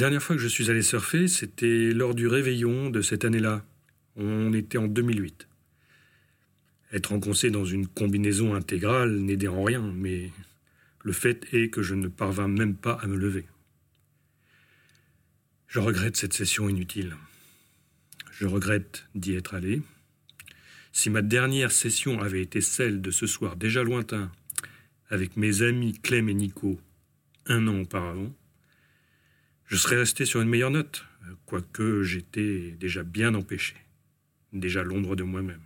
dernière 0.00 0.22
fois 0.22 0.34
que 0.34 0.40
je 0.40 0.48
suis 0.48 0.70
allé 0.70 0.80
surfer, 0.80 1.28
c'était 1.28 1.92
lors 1.92 2.14
du 2.14 2.26
réveillon 2.26 2.88
de 2.88 3.02
cette 3.02 3.26
année-là. 3.26 3.62
On 4.16 4.54
était 4.54 4.78
en 4.78 4.86
2008. 4.86 5.46
Être 6.92 7.12
engoncé 7.12 7.50
dans 7.50 7.66
une 7.66 7.86
combinaison 7.86 8.54
intégrale 8.54 9.14
n'aidait 9.18 9.48
en 9.48 9.62
rien, 9.62 9.82
mais 9.94 10.32
le 11.04 11.12
fait 11.12 11.46
est 11.52 11.68
que 11.68 11.82
je 11.82 11.94
ne 11.94 12.08
parvins 12.08 12.48
même 12.48 12.76
pas 12.76 12.94
à 12.94 13.06
me 13.06 13.16
lever. 13.16 13.44
Je 15.68 15.80
regrette 15.80 16.16
cette 16.16 16.32
session 16.32 16.70
inutile. 16.70 17.14
Je 18.32 18.46
regrette 18.46 19.04
d'y 19.14 19.34
être 19.34 19.52
allé. 19.52 19.82
Si 20.92 21.10
ma 21.10 21.20
dernière 21.20 21.72
session 21.72 22.22
avait 22.22 22.42
été 22.42 22.62
celle 22.62 23.02
de 23.02 23.10
ce 23.10 23.26
soir 23.26 23.54
déjà 23.54 23.84
lointain, 23.84 24.32
avec 25.10 25.36
mes 25.36 25.60
amis 25.60 25.92
Clem 25.92 26.30
et 26.30 26.34
Nico, 26.34 26.80
un 27.44 27.68
an 27.68 27.80
auparavant, 27.80 28.34
je 29.70 29.76
serais 29.76 29.96
resté 29.96 30.26
sur 30.26 30.40
une 30.40 30.48
meilleure 30.48 30.72
note, 30.72 31.04
quoique 31.46 32.02
j'étais 32.02 32.72
déjà 32.72 33.04
bien 33.04 33.34
empêché, 33.36 33.76
déjà 34.52 34.82
l'ombre 34.82 35.14
de 35.14 35.22
moi-même. 35.22 35.62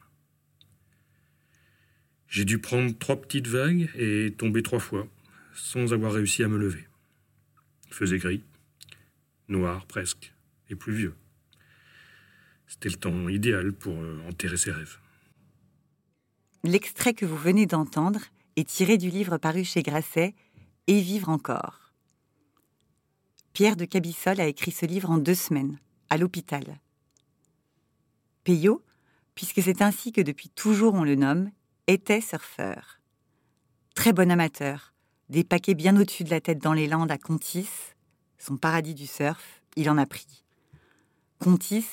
J'ai 2.28 2.45
dû 2.45 2.59
prendre 2.59 2.96
trois 2.98 3.18
petites 3.18 3.46
vagues 3.46 3.88
et 3.95 4.34
tomber 4.36 4.62
trois 4.62 4.78
fois, 4.78 5.09
sans 5.54 5.95
avoir 5.95 6.12
réussi 6.12 6.42
à 6.42 6.48
me 6.48 6.59
lever. 6.59 6.86
Il 7.88 7.95
faisait 7.95 8.18
gris, 8.18 8.42
noir 9.48 9.86
presque, 9.86 10.34
et 10.68 10.74
pluvieux. 10.74 11.14
C'était 12.66 12.90
le 12.90 12.96
temps 12.96 13.28
idéal 13.30 13.73
pour 13.73 13.95
euh, 13.95 14.20
enterrer 14.28 14.59
ses 14.59 14.73
rêves. 14.73 14.98
L'extrait 16.62 17.14
que 17.14 17.24
vous 17.24 17.38
venez 17.38 17.64
d'entendre 17.64 18.20
est 18.57 18.68
tiré 18.68 18.98
du 18.98 19.09
livre 19.09 19.38
paru 19.38 19.64
chez 19.64 19.82
Grasset 19.82 20.34
Et 20.88 21.01
vivre 21.01 21.30
encore. 21.30 21.84
Pierre 23.55 23.77
de 23.77 23.85
Cabissol 23.85 24.41
a 24.41 24.49
écrit 24.49 24.73
ce 24.73 24.85
livre 24.85 25.13
en 25.13 25.19
deux 25.19 25.37
semaines, 25.37 25.79
à 26.10 26.16
l'hôpital. 26.16 26.80
Peyo, 28.43 28.83
puisque 29.37 29.63
c'est 29.63 29.80
ainsi 29.80 30.10
que 30.10 30.21
depuis 30.21 30.49
toujours 30.49 30.95
on 30.95 31.05
le 31.05 31.15
nomme, 31.15 31.52
était 31.87 32.21
surfeur. 32.21 32.99
Très 33.95 34.13
bon 34.13 34.29
amateur, 34.32 34.93
des 35.29 35.45
paquets 35.45 35.75
bien 35.75 35.97
au-dessus 35.97 36.25
de 36.25 36.30
la 36.30 36.41
tête 36.41 36.59
dans 36.59 36.73
les 36.73 36.88
Landes 36.88 37.13
à 37.13 37.16
Contis, 37.16 37.69
son 38.38 38.57
paradis 38.57 38.95
du 38.95 39.07
surf, 39.07 39.63
il 39.77 39.88
en 39.88 39.99
a 39.99 40.07
pris. 40.07 40.43
Contis, 41.38 41.87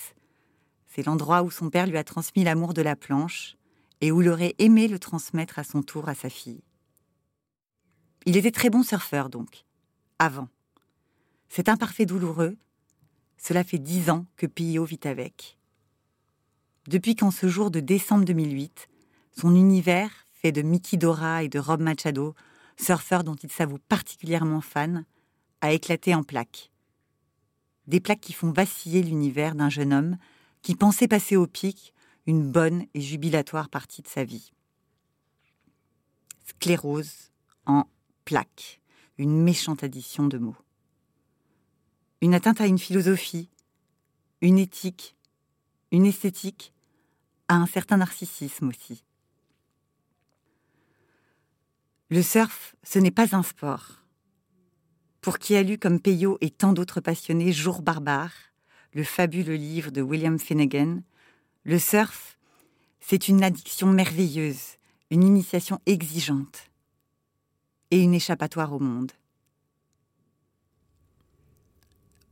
c'est 0.88 1.06
l'endroit 1.06 1.44
où 1.44 1.52
son 1.52 1.70
père 1.70 1.86
lui 1.86 1.98
a 1.98 2.04
transmis 2.04 2.44
l'amour 2.44 2.74
de 2.74 2.82
la 2.82 2.96
planche 2.96 3.56
et 4.02 4.12
où 4.12 4.24
il 4.24 4.30
aurait 4.30 4.56
aimé 4.58 4.88
le 4.88 4.98
transmettre 4.98 5.60
à 5.60 5.64
son 5.64 5.84
tour 5.84 6.10
à 6.10 6.16
sa 6.16 6.32
fille. 6.32 6.64
Il 8.26 8.36
était 8.36 8.50
très 8.50 8.72
bon 8.72 8.82
surfeur 8.82 9.30
donc, 9.30 9.66
avant. 10.18 10.50
C'est 11.54 11.68
imparfait 11.68 12.06
douloureux, 12.06 12.56
cela 13.38 13.66
fait 13.66 13.78
dix 13.78 14.10
ans 14.10 14.26
que 14.38 14.46
Pio 14.48 14.86
vit 14.86 15.02
avec. 15.04 15.60
Depuis 16.88 17.18
qu'en 17.18 17.30
ce 17.30 17.50
jour 17.50 17.72
de 17.72 17.82
décembre 17.82 18.24
2008, 18.24 18.88
son 19.38 19.54
univers, 19.54 20.28
fait 20.32 20.54
de 20.54 20.62
Mickey 20.62 20.96
Dora 20.96 21.44
et 21.44 21.50
de 21.50 21.60
Rob 21.60 21.82
Machado, 21.82 22.36
surfeur 22.78 23.26
dont 23.26 23.36
il 23.36 23.52
s'avoue 23.52 23.80
particulièrement 23.90 24.62
fan, 24.62 25.04
a 25.60 25.74
éclaté 25.74 26.16
en 26.16 26.24
plaques. 26.24 26.72
Des 27.86 28.00
plaques 28.00 28.22
qui 28.22 28.32
font 28.32 28.54
vaciller 28.54 29.04
l'univers 29.04 29.54
d'un 29.54 29.70
jeune 29.70 29.92
homme 29.92 30.18
qui 30.62 30.76
pensait 30.76 31.10
passer 31.10 31.36
au 31.36 31.48
pic 31.48 31.94
une 32.28 32.50
bonne 32.50 32.86
et 32.94 33.02
jubilatoire 33.02 33.68
partie 33.68 34.02
de 34.02 34.08
sa 34.08 34.24
vie. 34.24 34.54
Sclérose 36.46 37.34
en 37.66 37.90
plaque, 38.24 38.80
une 39.18 39.44
méchante 39.44 39.84
addition 39.84 40.28
de 40.28 40.38
mots. 40.38 40.56
Une 42.22 42.36
atteinte 42.36 42.62
à 42.62 42.68
une 42.68 42.78
philosophie, 42.78 43.50
une 44.42 44.60
éthique, 44.60 45.16
une 45.92 46.06
esthétique, 46.06 46.72
à 47.48 47.56
un 47.56 47.66
certain 47.66 47.98
narcissisme 47.98 48.70
aussi. 48.70 49.04
Le 52.12 52.22
surf, 52.22 52.76
ce 52.84 53.00
n'est 53.00 53.10
pas 53.10 53.36
un 53.36 53.42
sport. 53.42 54.04
Pour 55.22 55.40
qui 55.40 55.56
a 55.56 55.64
lu 55.64 55.80
comme 55.80 56.00
Peyo 56.00 56.38
et 56.42 56.52
tant 56.52 56.74
d'autres 56.74 57.02
passionnés 57.02 57.52
Jour 57.52 57.82
barbare, 57.82 58.34
le 58.94 59.04
fabuleux 59.04 59.56
livre 59.56 59.90
de 59.90 60.02
William 60.02 60.38
Finnegan, 60.38 61.02
le 61.64 61.80
surf, 61.80 62.38
c'est 63.00 63.30
une 63.30 63.44
addiction 63.44 63.88
merveilleuse, 63.88 64.78
une 65.10 65.24
initiation 65.24 65.80
exigeante 65.88 66.70
et 67.90 68.00
une 68.00 68.14
échappatoire 68.14 68.74
au 68.74 68.80
monde. 68.80 69.12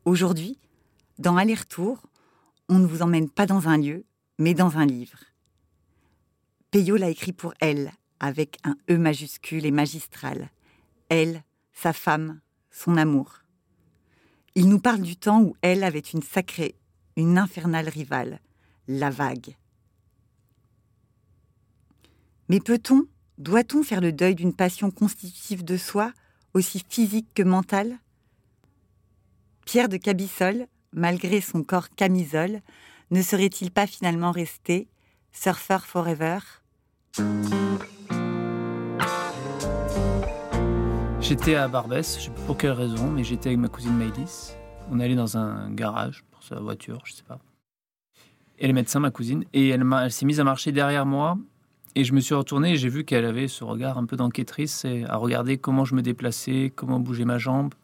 Aujourd'hui, 0.05 0.57
dans 1.17 1.35
Aller-retour, 1.35 2.01
on 2.69 2.79
ne 2.79 2.87
vous 2.87 3.01
emmène 3.01 3.29
pas 3.29 3.45
dans 3.45 3.67
un 3.67 3.77
lieu, 3.77 4.05
mais 4.37 4.53
dans 4.53 4.77
un 4.77 4.85
livre. 4.85 5.19
Peyo 6.71 6.95
l'a 6.95 7.09
écrit 7.09 7.33
pour 7.33 7.53
elle, 7.59 7.91
avec 8.19 8.57
un 8.63 8.75
E 8.89 8.97
majuscule 8.97 9.65
et 9.65 9.71
magistral. 9.71 10.49
Elle, 11.09 11.43
sa 11.73 11.93
femme, 11.93 12.39
son 12.71 12.95
amour. 12.97 13.39
Il 14.55 14.69
nous 14.69 14.79
parle 14.79 15.01
du 15.01 15.15
temps 15.15 15.41
où 15.41 15.55
elle 15.61 15.83
avait 15.83 15.99
une 15.99 16.21
sacrée, 16.21 16.75
une 17.15 17.38
infernale 17.38 17.89
rivale, 17.89 18.39
la 18.88 19.09
vague. 19.09 19.55
Mais 22.47 22.59
peut-on, 22.59 23.05
doit-on 23.38 23.83
faire 23.83 24.01
le 24.01 24.11
deuil 24.11 24.35
d'une 24.35 24.55
passion 24.55 24.91
constitutive 24.91 25.63
de 25.63 25.77
soi, 25.77 26.13
aussi 26.53 26.83
physique 26.88 27.33
que 27.33 27.43
mentale? 27.43 27.99
Pierre 29.72 29.88
de 29.88 29.97
Cabissol, 29.97 30.66
malgré 30.94 31.41
son 31.41 31.62
corps 31.62 31.91
camisole, 31.91 32.62
ne 33.12 33.22
serait-il 33.22 33.69
pas 33.69 33.85
finalement 33.85 34.31
resté 34.31 34.88
surfer 35.31 35.78
forever? 35.85 36.40
J'étais 41.22 41.53
à 41.53 41.68
Barbès, 41.68 42.18
je 42.18 42.24
sais 42.24 42.30
pas 42.31 42.41
pour 42.47 42.57
quelle 42.57 42.72
raison, 42.72 43.12
mais 43.12 43.24
j'étais 43.24 43.50
avec 43.50 43.59
ma 43.59 43.68
cousine 43.68 43.96
Maëlys. 43.96 44.56
On 44.90 45.00
allait 45.00 45.13
dans 45.13 45.38
un 45.38 45.69
garage 45.69 46.24
pour 46.31 46.41
sa 46.41 46.59
voiture, 46.59 47.03
je 47.06 47.13
sais 47.13 47.24
pas. 47.28 47.38
Elle 48.57 48.72
est 48.72 48.74
médecin, 48.74 49.00
ma 49.00 49.12
cousine, 49.12 49.46
et 49.53 49.69
elle, 49.69 49.86
elle 50.01 50.12
s'est 50.12 50.25
mise 50.25 50.40
à 50.40 50.44
marcher 50.44 50.72
derrière 50.72 51.06
moi. 51.06 51.38
Et 51.94 52.06
je 52.06 52.13
me 52.13 52.22
suis 52.22 52.34
retourné 52.34 52.72
et 52.72 52.75
j'ai 52.78 52.90
vu 52.90 53.06
qu'elle 53.06 53.25
avait 53.25 53.47
ce 53.47 53.63
regard 53.63 54.00
un 54.00 54.07
peu 54.07 54.16
d'enquêtrice 54.16 54.88
à 55.07 55.16
regarder 55.18 55.59
comment 55.59 55.86
je 55.86 55.94
me 55.94 56.01
déplaçais, 56.01 56.74
comment 56.75 57.00
bougeait 57.00 57.25
ma 57.25 57.38
jambe 57.38 57.75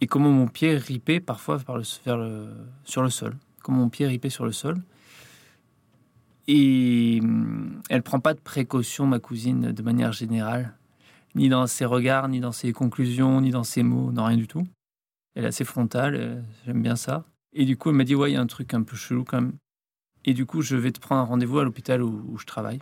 et 0.00 0.06
comment 0.06 0.30
mon 0.30 0.46
pied 0.46 0.76
ripait 0.76 1.20
parfois 1.20 1.56
vers 1.56 1.84
sur 1.84 3.02
le 3.02 3.10
sol. 3.10 3.36
Comment 3.62 3.78
mon 3.78 3.88
pied 3.88 4.06
ripait 4.06 4.30
sur 4.30 4.44
le 4.44 4.52
sol. 4.52 4.82
Et 6.46 7.20
hum, 7.22 7.82
elle 7.90 8.02
prend 8.02 8.20
pas 8.20 8.34
de 8.34 8.40
précautions, 8.40 9.06
ma 9.06 9.18
cousine, 9.18 9.72
de 9.72 9.82
manière 9.82 10.12
générale 10.12 10.74
ni 11.34 11.48
dans 11.48 11.66
ses 11.66 11.84
regards, 11.84 12.28
ni 12.28 12.40
dans 12.40 12.52
ses 12.52 12.72
conclusions, 12.72 13.40
ni 13.40 13.50
dans 13.50 13.64
ses 13.64 13.82
mots, 13.82 14.12
non, 14.12 14.24
rien 14.24 14.36
du 14.36 14.48
tout. 14.48 14.66
Elle 15.34 15.44
est 15.44 15.48
assez 15.48 15.64
frontale, 15.64 16.14
euh, 16.16 16.40
j'aime 16.66 16.82
bien 16.82 16.96
ça. 16.96 17.24
Et 17.52 17.64
du 17.64 17.76
coup, 17.76 17.90
elle 17.90 17.96
m'a 17.96 18.04
dit, 18.04 18.14
ouais, 18.14 18.30
il 18.30 18.34
y 18.34 18.36
a 18.36 18.40
un 18.40 18.46
truc 18.46 18.74
un 18.74 18.82
peu 18.82 18.96
chelou 18.96 19.24
quand 19.24 19.40
même. 19.40 19.54
Et 20.24 20.34
du 20.34 20.46
coup, 20.46 20.62
je 20.62 20.76
vais 20.76 20.90
te 20.90 21.00
prendre 21.00 21.20
un 21.20 21.24
rendez-vous 21.24 21.58
à 21.60 21.64
l'hôpital 21.64 22.02
où, 22.02 22.36
je 22.38 22.44
travaille. 22.44 22.80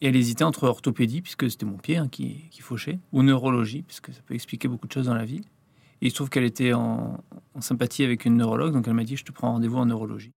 Et 0.00 0.08
elle 0.08 0.16
hésitait 0.16 0.44
entre 0.44 0.64
orthopédie, 0.64 1.22
puisque 1.22 1.50
c'était 1.50 1.66
mon 1.66 1.76
pied 1.76 1.96
hein, 1.96 2.08
qui, 2.08 2.48
qui, 2.50 2.62
fauchait, 2.62 2.98
ou 3.12 3.22
neurologie, 3.22 3.82
puisque 3.82 4.12
ça 4.12 4.20
peut 4.24 4.34
expliquer 4.34 4.68
beaucoup 4.68 4.86
de 4.86 4.92
choses 4.92 5.06
dans 5.06 5.14
la 5.14 5.24
vie. 5.24 5.42
Il 6.00 6.10
se 6.10 6.14
trouve 6.14 6.30
qu'elle 6.30 6.44
était 6.44 6.72
en, 6.72 7.18
sympathie 7.60 8.04
avec 8.04 8.24
une 8.24 8.36
neurologue, 8.36 8.72
donc 8.72 8.86
elle 8.86 8.94
m'a 8.94 9.04
dit, 9.04 9.16
je 9.16 9.24
te 9.24 9.32
prends 9.32 9.52
rendez-vous 9.52 9.78
en 9.78 9.86
neurologie. 9.86 10.32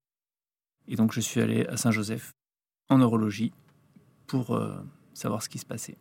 Et 0.87 0.95
donc, 0.95 1.13
je 1.13 1.19
suis 1.19 1.39
allé 1.39 1.65
à 1.67 1.77
Saint-Joseph, 1.77 2.33
en 2.89 2.97
neurologie, 2.97 3.53
pour 4.27 4.55
euh, 4.55 4.75
savoir 5.13 5.43
ce 5.43 5.49
qui 5.49 5.59
se 5.59 5.65
passait. 5.65 5.97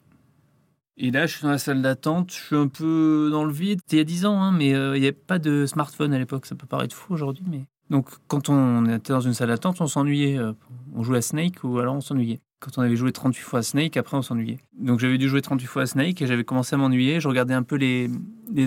Et 0.97 1.11
là, 1.11 1.27
je 1.27 1.37
suis 1.37 1.43
dans 1.43 1.51
la 1.51 1.59
salle 1.59 1.83
d'attente, 1.83 2.31
je 2.33 2.37
suis 2.37 2.57
un 2.57 2.69
peu 2.69 3.29
dans 3.31 3.45
le 3.45 3.53
vide. 3.53 3.81
C'était 3.81 3.97
il 3.97 4.01
y 4.01 4.03
a 4.03 4.05
10 4.05 4.27
ans, 4.27 4.41
hein, 4.41 4.53
mais 4.53 4.75
euh, 4.75 4.97
il 4.97 5.01
n'y 5.01 5.07
avait 5.07 5.13
pas 5.13 5.39
de 5.39 5.67
smartphone 5.67 6.13
à 6.13 6.19
l'époque. 6.19 6.47
Ça 6.47 6.55
peut 6.55 6.67
paraître 6.67 6.95
fou 6.95 7.15
aujourd'hui, 7.15 7.45
mais. 7.49 7.65
Donc, 7.89 8.09
quand 8.29 8.49
on 8.49 8.87
était 8.87 9.13
dans 9.13 9.21
une 9.21 9.35
salle 9.35 9.49
d'attente, 9.49 9.81
on 9.81 9.87
s'ennuyait. 9.87 10.39
Euh, 10.39 10.53
on 10.95 11.03
jouait 11.03 11.19
à 11.19 11.23
Snake 11.23 11.65
ou 11.65 11.79
alors 11.79 11.95
on 11.95 12.01
s'ennuyait. 12.01 12.41
Quand 12.61 12.77
on 12.77 12.83
avait 12.83 12.97
joué 12.97 13.11
38 13.11 13.41
fois 13.41 13.59
à 13.61 13.63
Snake, 13.63 13.97
après 13.97 14.17
on 14.17 14.23
s'ennuyait. 14.23 14.59
Donc, 14.79 15.01
j'avais 15.01 15.17
dû 15.17 15.29
jouer 15.29 15.41
38 15.41 15.67
fois 15.67 15.83
à 15.83 15.87
Snake 15.87 16.21
et 16.21 16.27
j'avais 16.27 16.45
commencé 16.45 16.75
à 16.75 16.79
m'ennuyer. 16.79 17.19
Je 17.19 17.27
regardais 17.27 17.55
un 17.55 17.63
peu 17.63 17.77
les, 17.77 18.11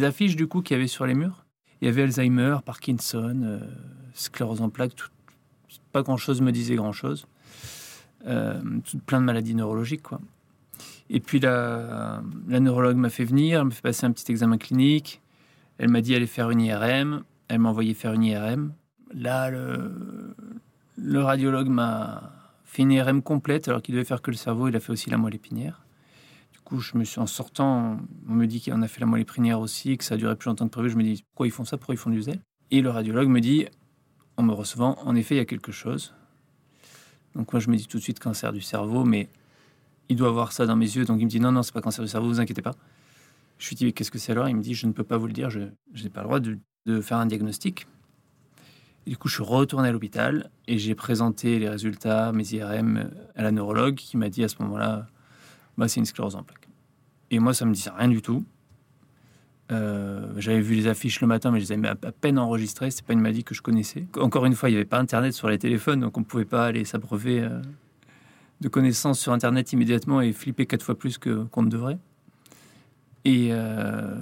affiches 0.03 0.35
du 0.35 0.47
coup 0.47 0.61
qu'il 0.61 0.75
y 0.75 0.79
avait 0.79 0.87
sur 0.87 1.05
les 1.05 1.13
murs. 1.13 1.45
Il 1.81 1.85
y 1.85 1.89
avait 1.89 2.01
Alzheimer, 2.01 2.57
Parkinson, 2.65 3.41
euh, 3.43 3.59
sclérose 4.15 4.61
en 4.61 4.69
plaques, 4.69 4.95
tout, 4.95 5.09
pas 5.91 6.01
grand 6.01 6.17
chose 6.17 6.41
me 6.41 6.51
disait 6.51 6.75
grand 6.75 6.91
chose. 6.91 7.27
plein 8.23 9.19
de 9.19 9.25
maladies 9.25 9.53
neurologiques, 9.53 10.03
quoi. 10.03 10.19
Et 11.09 11.19
puis 11.19 11.39
la, 11.39 12.23
la 12.47 12.59
neurologue 12.59 12.97
m'a 12.97 13.09
fait 13.09 13.25
venir, 13.25 13.59
elle 13.59 13.65
m'a 13.65 13.71
fait 13.71 13.81
passer 13.81 14.05
un 14.05 14.11
petit 14.11 14.31
examen 14.31 14.57
clinique. 14.57 15.21
Elle 15.77 15.89
m'a 15.89 16.01
dit 16.01 16.15
aller 16.15 16.27
faire 16.27 16.49
une 16.49 16.61
IRM. 16.61 17.23
Elle 17.47 17.59
m'a 17.59 17.69
envoyé 17.69 17.93
faire 17.93 18.13
une 18.13 18.23
IRM. 18.23 18.73
Là, 19.13 19.51
le 19.51 21.21
radiologue 21.21 21.67
m'a 21.67 22.42
fait 22.73 22.81
une 22.81 22.91
IRM 22.91 23.21
complète 23.21 23.67
alors 23.67 23.81
qu'il 23.81 23.93
devait 23.93 24.05
faire 24.05 24.21
que 24.21 24.31
le 24.31 24.37
cerveau. 24.37 24.67
Il 24.67 24.75
a 24.75 24.79
fait 24.79 24.91
aussi 24.91 25.09
la 25.09 25.17
moelle 25.17 25.35
épinière. 25.35 25.85
Du 26.51 26.59
coup, 26.59 26.79
je 26.79 26.97
me 26.97 27.03
suis 27.03 27.19
en 27.19 27.27
sortant, 27.27 27.97
on 28.27 28.33
me 28.33 28.47
dit 28.47 28.61
qu'on 28.61 28.81
a 28.81 28.87
fait 28.87 28.99
la 28.99 29.05
moelle 29.05 29.21
épinière 29.21 29.59
aussi, 29.59 29.97
que 29.97 30.03
ça 30.03 30.15
a 30.15 30.17
duré 30.17 30.35
plus 30.35 30.47
longtemps 30.47 30.65
que 30.65 30.71
prévu. 30.71 30.89
Je 30.89 30.97
me 30.97 31.03
dis 31.03 31.23
pourquoi 31.31 31.47
ils 31.47 31.51
font 31.51 31.65
ça, 31.65 31.77
pourquoi 31.77 31.93
ils 31.93 31.99
font 31.99 32.09
du 32.09 32.21
zèle? 32.21 32.39
Et 32.71 32.81
le 32.81 32.89
radiologue 32.89 33.27
me 33.27 33.41
dit, 33.41 33.67
en 34.37 34.43
me 34.43 34.53
recevant, 34.53 34.97
en 35.03 35.15
effet, 35.15 35.35
il 35.35 35.37
y 35.37 35.41
a 35.41 35.45
quelque 35.45 35.71
chose. 35.71 36.15
Donc 37.35 37.53
moi, 37.53 37.59
je 37.59 37.69
me 37.69 37.75
dis 37.75 37.87
tout 37.87 37.97
de 37.97 38.03
suite 38.03 38.19
cancer 38.19 38.51
du 38.51 38.61
cerveau, 38.61 39.03
mais 39.03 39.29
il 40.09 40.15
doit 40.15 40.31
voir 40.31 40.51
ça 40.51 40.65
dans 40.65 40.75
mes 40.75 40.95
yeux. 40.95 41.05
Donc 41.05 41.19
il 41.19 41.25
me 41.25 41.29
dit, 41.29 41.39
non, 41.39 41.51
non, 41.51 41.61
c'est 41.61 41.73
pas 41.73 41.81
cancer 41.81 42.03
du 42.03 42.09
cerveau, 42.09 42.27
vous 42.27 42.39
inquiétez 42.39 42.63
pas. 42.63 42.75
Je 43.59 43.69
lui 43.69 43.75
dis, 43.75 43.93
qu'est-ce 43.93 44.09
que 44.09 44.17
c'est 44.17 44.31
alors? 44.31 44.49
Il 44.49 44.55
me 44.55 44.63
dit, 44.63 44.73
je 44.73 44.87
ne 44.87 44.93
peux 44.93 45.03
pas 45.03 45.17
vous 45.17 45.27
le 45.27 45.33
dire, 45.33 45.51
je, 45.51 45.59
n'ai 45.59 46.09
pas 46.09 46.21
le 46.21 46.27
droit 46.27 46.39
de, 46.39 47.01
faire 47.01 47.17
un 47.17 47.27
diagnostic. 47.27 47.87
Du 49.05 49.17
coup, 49.17 49.27
je 49.27 49.35
suis 49.35 49.43
retourné 49.43 49.89
à 49.89 49.91
l'hôpital 49.91 50.49
et 50.67 50.77
j'ai 50.77 50.95
présenté 50.95 51.59
les 51.59 51.69
résultats, 51.69 52.31
mes 52.31 52.53
IRM, 52.53 53.11
à 53.35 53.43
la 53.43 53.51
neurologue 53.51 53.95
qui 53.95 54.17
m'a 54.17 54.29
dit 54.29 54.43
à 54.43 54.47
ce 54.47 54.55
moment-là, 54.61 55.07
bah, 55.77 55.87
c'est 55.87 55.99
une 55.99 56.05
sclérose 56.05 56.35
en 56.35 56.43
plaques. 56.43 56.69
Et 57.31 57.39
moi, 57.39 57.53
ça 57.53 57.65
me 57.65 57.73
disait 57.73 57.91
rien 57.95 58.07
du 58.07 58.21
tout. 58.21 58.45
Euh, 59.71 60.27
j'avais 60.37 60.61
vu 60.61 60.75
les 60.75 60.87
affiches 60.87 61.19
le 61.21 61.27
matin, 61.27 61.51
mais 61.51 61.59
je 61.59 61.65
les 61.65 61.71
avais 61.71 61.87
à 61.87 61.95
peine 61.95 62.37
enregistrées. 62.37 62.91
C'est 62.91 63.05
pas 63.05 63.13
une 63.13 63.21
maladie 63.21 63.43
que 63.43 63.55
je 63.55 63.61
connaissais. 63.61 64.05
Encore 64.17 64.45
une 64.45 64.55
fois, 64.55 64.69
il 64.69 64.73
n'y 64.73 64.77
avait 64.77 64.85
pas 64.85 64.99
Internet 64.99 65.33
sur 65.33 65.49
les 65.49 65.57
téléphones, 65.57 66.01
donc 66.01 66.17
on 66.17 66.21
ne 66.21 66.25
pouvait 66.25 66.45
pas 66.45 66.65
aller 66.65 66.85
s'abreuver 66.85 67.41
euh, 67.41 67.61
de 68.61 68.67
connaissances 68.67 69.19
sur 69.19 69.33
Internet 69.33 69.73
immédiatement 69.73 70.21
et 70.21 70.31
flipper 70.31 70.65
quatre 70.65 70.83
fois 70.83 70.97
plus 70.97 71.17
qu'on 71.17 71.63
ne 71.63 71.69
devrait. 71.69 71.97
Et 73.25 73.49
euh, 73.51 74.15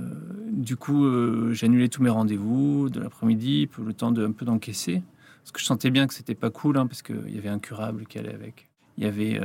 du 0.52 0.76
coup, 0.76 1.06
j'ai 1.54 1.66
annulé 1.66 1.90
tous 1.90 2.04
mes 2.04 2.10
rendez-vous 2.10 2.90
de 2.90 3.00
l'après-midi 3.00 3.68
pour 3.68 3.84
le 3.84 3.94
temps 3.94 4.12
de 4.12 4.26
un 4.26 4.32
peu 4.32 4.46
d'encaisser. 4.46 5.02
Parce 5.40 5.52
que 5.52 5.60
je 5.60 5.66
sentais 5.66 5.90
bien 5.90 6.06
que 6.08 6.14
c'était 6.14 6.36
pas 6.36 6.52
cool, 6.52 6.78
hein, 6.78 6.86
parce 6.88 7.02
qu'il 7.02 7.34
y 7.34 7.38
avait 7.38 7.50
incurable 7.50 8.06
qui 8.06 8.20
allait 8.20 8.34
avec. 8.34 8.70
Il 8.98 9.04
y 9.04 9.08
avait 9.08 9.40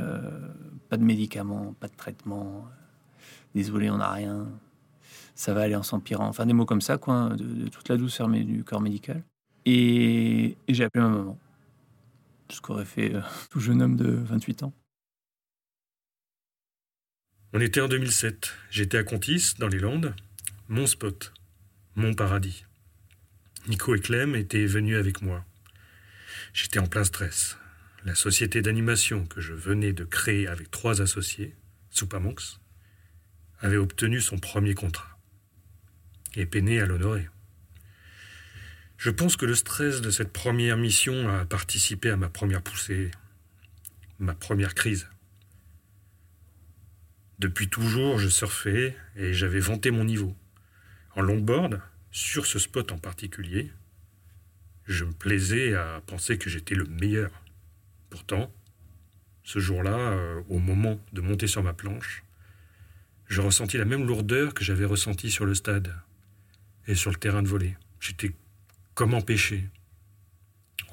pas 0.89 0.97
de 0.97 1.03
médicaments, 1.03 1.73
pas 1.79 1.87
de 1.87 1.95
traitement. 1.95 2.65
Désolé, 3.55 3.89
on 3.89 3.97
n'a 3.97 4.11
rien 4.11 4.47
ça 5.37 5.53
va 5.53 5.61
aller 5.61 5.75
en 5.75 5.83
s'empirant. 5.83 6.27
Enfin, 6.27 6.45
des 6.45 6.53
mots 6.53 6.65
comme 6.65 6.81
ça, 6.81 6.97
quoi, 6.97 7.29
de, 7.29 7.69
toute 7.69 7.87
la 7.87 7.95
douceur 7.95 8.27
mais 8.27 8.43
du 8.43 8.63
corps 8.63 8.81
médical. 8.81 9.23
Et, 9.65 10.57
j'ai 10.67 10.83
appelé 10.83 11.03
ma 11.03 11.09
maman, 11.11 11.37
ce 12.49 12.59
qu'aurait 12.59 12.85
fait 12.85 13.13
euh, 13.13 13.21
tout 13.51 13.59
jeune 13.59 13.81
homme 13.81 13.95
de 13.95 14.07
28 14.09 14.63
ans. 14.63 14.73
On 17.53 17.61
était 17.61 17.79
en 17.79 17.87
2007. 17.87 18.53
J'étais 18.69 18.97
à 18.97 19.03
Contis, 19.03 19.53
dans 19.57 19.69
les 19.69 19.79
Landes. 19.79 20.13
Mon 20.67 20.85
spot, 20.85 21.33
mon 21.95 22.13
paradis. 22.13 22.65
Nico 23.69 23.95
et 23.95 24.01
Clem 24.01 24.35
étaient 24.35 24.65
venus 24.65 24.97
avec 24.97 25.21
moi. 25.21 25.45
J'étais 26.53 26.79
en 26.79 26.87
plein 26.87 27.05
stress. 27.05 27.57
La 28.03 28.15
société 28.15 28.61
d'animation 28.61 29.25
que 29.25 29.39
je 29.39 29.53
venais 29.53 29.93
de 29.93 30.03
créer 30.03 30.47
avec 30.47 30.71
trois 30.71 31.01
associés, 31.01 31.55
Soupamonks, 31.89 32.59
avait 33.59 33.77
obtenu 33.77 34.19
son 34.19 34.37
premier 34.37 34.73
contrat 34.73 35.17
et 36.35 36.45
peiné 36.45 36.81
à 36.81 36.85
l'honorer. 36.85 37.29
Je 38.97 39.09
pense 39.09 39.37
que 39.37 39.45
le 39.45 39.55
stress 39.55 40.01
de 40.01 40.11
cette 40.11 40.33
première 40.33 40.75
mission 40.75 41.29
a 41.29 41.45
participé 41.45 42.09
à 42.09 42.17
ma 42.17 42.27
première 42.27 42.61
poussée, 42.61 43.09
ma 44.19 44.33
première 44.33 44.75
crise. 44.75 45.07
Depuis 47.39 47.69
toujours, 47.69 48.17
je 48.17 48.29
surfais 48.29 48.95
et 49.15 49.33
j'avais 49.33 49.59
vanté 49.59 49.91
mon 49.91 50.03
niveau. 50.03 50.35
En 51.15 51.21
longboard, 51.21 51.81
sur 52.11 52.45
ce 52.45 52.57
spot 52.57 52.91
en 52.91 52.97
particulier, 52.97 53.71
je 54.85 55.05
me 55.05 55.11
plaisais 55.11 55.75
à 55.75 56.01
penser 56.05 56.37
que 56.37 56.49
j'étais 56.49 56.75
le 56.75 56.85
meilleur. 56.85 57.31
Pourtant, 58.09 58.51
ce 59.43 59.59
jour-là, 59.59 59.97
euh, 59.97 60.41
au 60.49 60.59
moment 60.59 60.99
de 61.13 61.21
monter 61.21 61.47
sur 61.47 61.61
ma 61.61 61.73
planche, 61.73 62.23
je 63.27 63.41
ressentis 63.41 63.77
la 63.77 63.85
même 63.85 64.05
lourdeur 64.05 64.53
que 64.53 64.63
j'avais 64.63 64.85
ressentie 64.85 65.29
sur 65.29 65.45
le 65.45 65.53
stade 65.53 65.93
et 66.87 66.95
sur 66.95 67.11
le 67.11 67.17
terrain 67.17 67.43
de 67.43 67.47
volée. 67.47 67.75
J'étais 67.99 68.33
comme 68.93 69.13
empêché, 69.13 69.69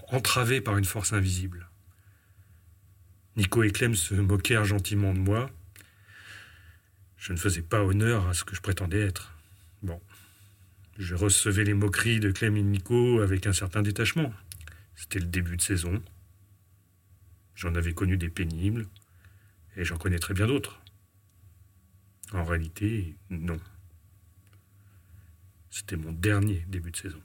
entravé 0.08 0.60
par 0.60 0.76
une 0.76 0.84
force 0.84 1.12
invisible. 1.12 1.68
Nico 3.36 3.62
et 3.62 3.70
Clem 3.70 3.94
se 3.94 4.14
moquèrent 4.14 4.64
gentiment 4.64 5.14
de 5.14 5.18
moi. 5.18 5.50
Je 7.24 7.32
ne 7.32 7.38
faisais 7.38 7.62
pas 7.62 7.82
honneur 7.82 8.28
à 8.28 8.34
ce 8.34 8.44
que 8.44 8.54
je 8.54 8.60
prétendais 8.60 9.00
être. 9.00 9.32
Bon, 9.82 9.98
je 10.98 11.14
recevais 11.14 11.64
les 11.64 11.72
moqueries 11.72 12.20
de 12.20 12.30
Clem 12.30 12.54
et 12.58 12.62
Nico 12.62 13.20
avec 13.22 13.46
un 13.46 13.54
certain 13.54 13.80
détachement. 13.80 14.30
C'était 14.94 15.20
le 15.20 15.24
début 15.24 15.56
de 15.56 15.62
saison. 15.62 16.02
J'en 17.54 17.74
avais 17.76 17.94
connu 17.94 18.18
des 18.18 18.28
pénibles, 18.28 18.86
et 19.74 19.86
j'en 19.86 19.96
connaîtrais 19.96 20.34
bien 20.34 20.46
d'autres. 20.46 20.82
En 22.34 22.44
réalité, 22.44 23.16
non. 23.30 23.58
C'était 25.70 25.96
mon 25.96 26.12
dernier 26.12 26.62
début 26.68 26.90
de 26.90 26.96
saison. 26.98 27.22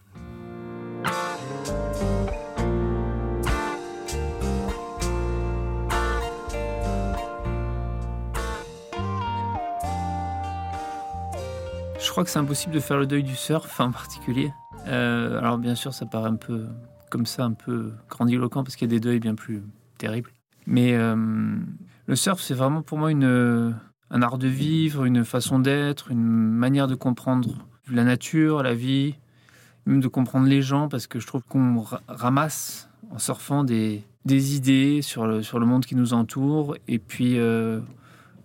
Je 12.09 12.11
crois 12.11 12.23
que 12.23 12.31
c'est 12.31 12.39
impossible 12.39 12.73
de 12.73 12.79
faire 12.79 12.97
le 12.97 13.05
deuil 13.05 13.21
du 13.21 13.35
surf 13.35 13.79
en 13.79 13.91
particulier. 13.91 14.51
Euh, 14.87 15.37
alors 15.37 15.59
bien 15.59 15.75
sûr, 15.75 15.93
ça 15.93 16.07
paraît 16.07 16.31
un 16.31 16.37
peu 16.37 16.65
comme 17.11 17.27
ça, 17.27 17.45
un 17.45 17.53
peu 17.53 17.91
grandiloquent 18.09 18.63
parce 18.63 18.75
qu'il 18.75 18.87
y 18.87 18.91
a 18.91 18.95
des 18.95 18.99
deuils 18.99 19.19
bien 19.19 19.35
plus 19.35 19.61
terribles. 19.99 20.31
Mais 20.65 20.95
euh, 20.95 21.15
le 22.07 22.15
surf, 22.15 22.41
c'est 22.41 22.55
vraiment 22.55 22.81
pour 22.81 22.97
moi 22.97 23.11
une, 23.11 23.75
un 24.09 24.21
art 24.23 24.39
de 24.39 24.47
vivre, 24.47 25.05
une 25.05 25.23
façon 25.23 25.59
d'être, 25.59 26.09
une 26.09 26.25
manière 26.25 26.87
de 26.87 26.95
comprendre 26.95 27.47
la 27.91 28.03
nature, 28.03 28.63
la 28.63 28.73
vie, 28.73 29.13
même 29.85 30.01
de 30.01 30.07
comprendre 30.07 30.47
les 30.47 30.63
gens, 30.63 30.89
parce 30.89 31.05
que 31.05 31.19
je 31.19 31.27
trouve 31.27 31.43
qu'on 31.43 31.85
ramasse 32.07 32.89
en 33.11 33.19
surfant 33.19 33.63
des, 33.63 34.03
des 34.25 34.55
idées 34.55 35.03
sur 35.03 35.27
le, 35.27 35.43
sur 35.43 35.59
le 35.59 35.67
monde 35.67 35.85
qui 35.85 35.95
nous 35.95 36.13
entoure. 36.13 36.75
Et 36.87 36.97
puis, 36.97 37.37
euh, 37.37 37.81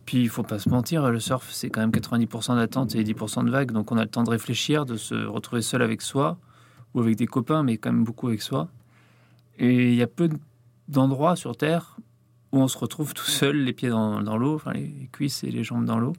puis 0.04 0.22
il 0.22 0.28
faut 0.28 0.42
pas 0.42 0.58
se 0.58 0.68
mentir, 0.68 1.10
le 1.10 1.20
surf, 1.20 1.50
c'est 1.50 1.70
quand 1.70 1.80
même 1.80 1.90
90% 1.90 2.56
d'attente 2.56 2.94
et 2.94 3.04
10% 3.04 3.44
de 3.44 3.50
vagues. 3.50 3.72
Donc 3.72 3.92
on 3.92 3.96
a 3.96 4.02
le 4.02 4.10
temps 4.10 4.24
de 4.24 4.30
réfléchir, 4.30 4.86
de 4.86 4.96
se 4.96 5.14
retrouver 5.14 5.62
seul 5.62 5.82
avec 5.82 6.02
soi, 6.02 6.38
ou 6.94 7.00
avec 7.00 7.16
des 7.16 7.26
copains, 7.26 7.62
mais 7.62 7.76
quand 7.76 7.92
même 7.92 8.04
beaucoup 8.04 8.28
avec 8.28 8.42
soi. 8.42 8.68
Et 9.58 9.90
il 9.90 9.94
y 9.94 10.02
a 10.02 10.06
peu 10.06 10.28
d'endroits 10.88 11.36
sur 11.36 11.56
Terre 11.56 11.96
où 12.52 12.58
on 12.58 12.68
se 12.68 12.78
retrouve 12.78 13.14
tout 13.14 13.26
seul, 13.26 13.56
les 13.56 13.72
pieds 13.72 13.88
dans, 13.88 14.22
dans 14.22 14.36
l'eau, 14.36 14.54
enfin 14.54 14.72
les 14.72 15.08
cuisses 15.10 15.42
et 15.42 15.50
les 15.50 15.64
jambes 15.64 15.84
dans 15.84 15.98
l'eau. 15.98 16.12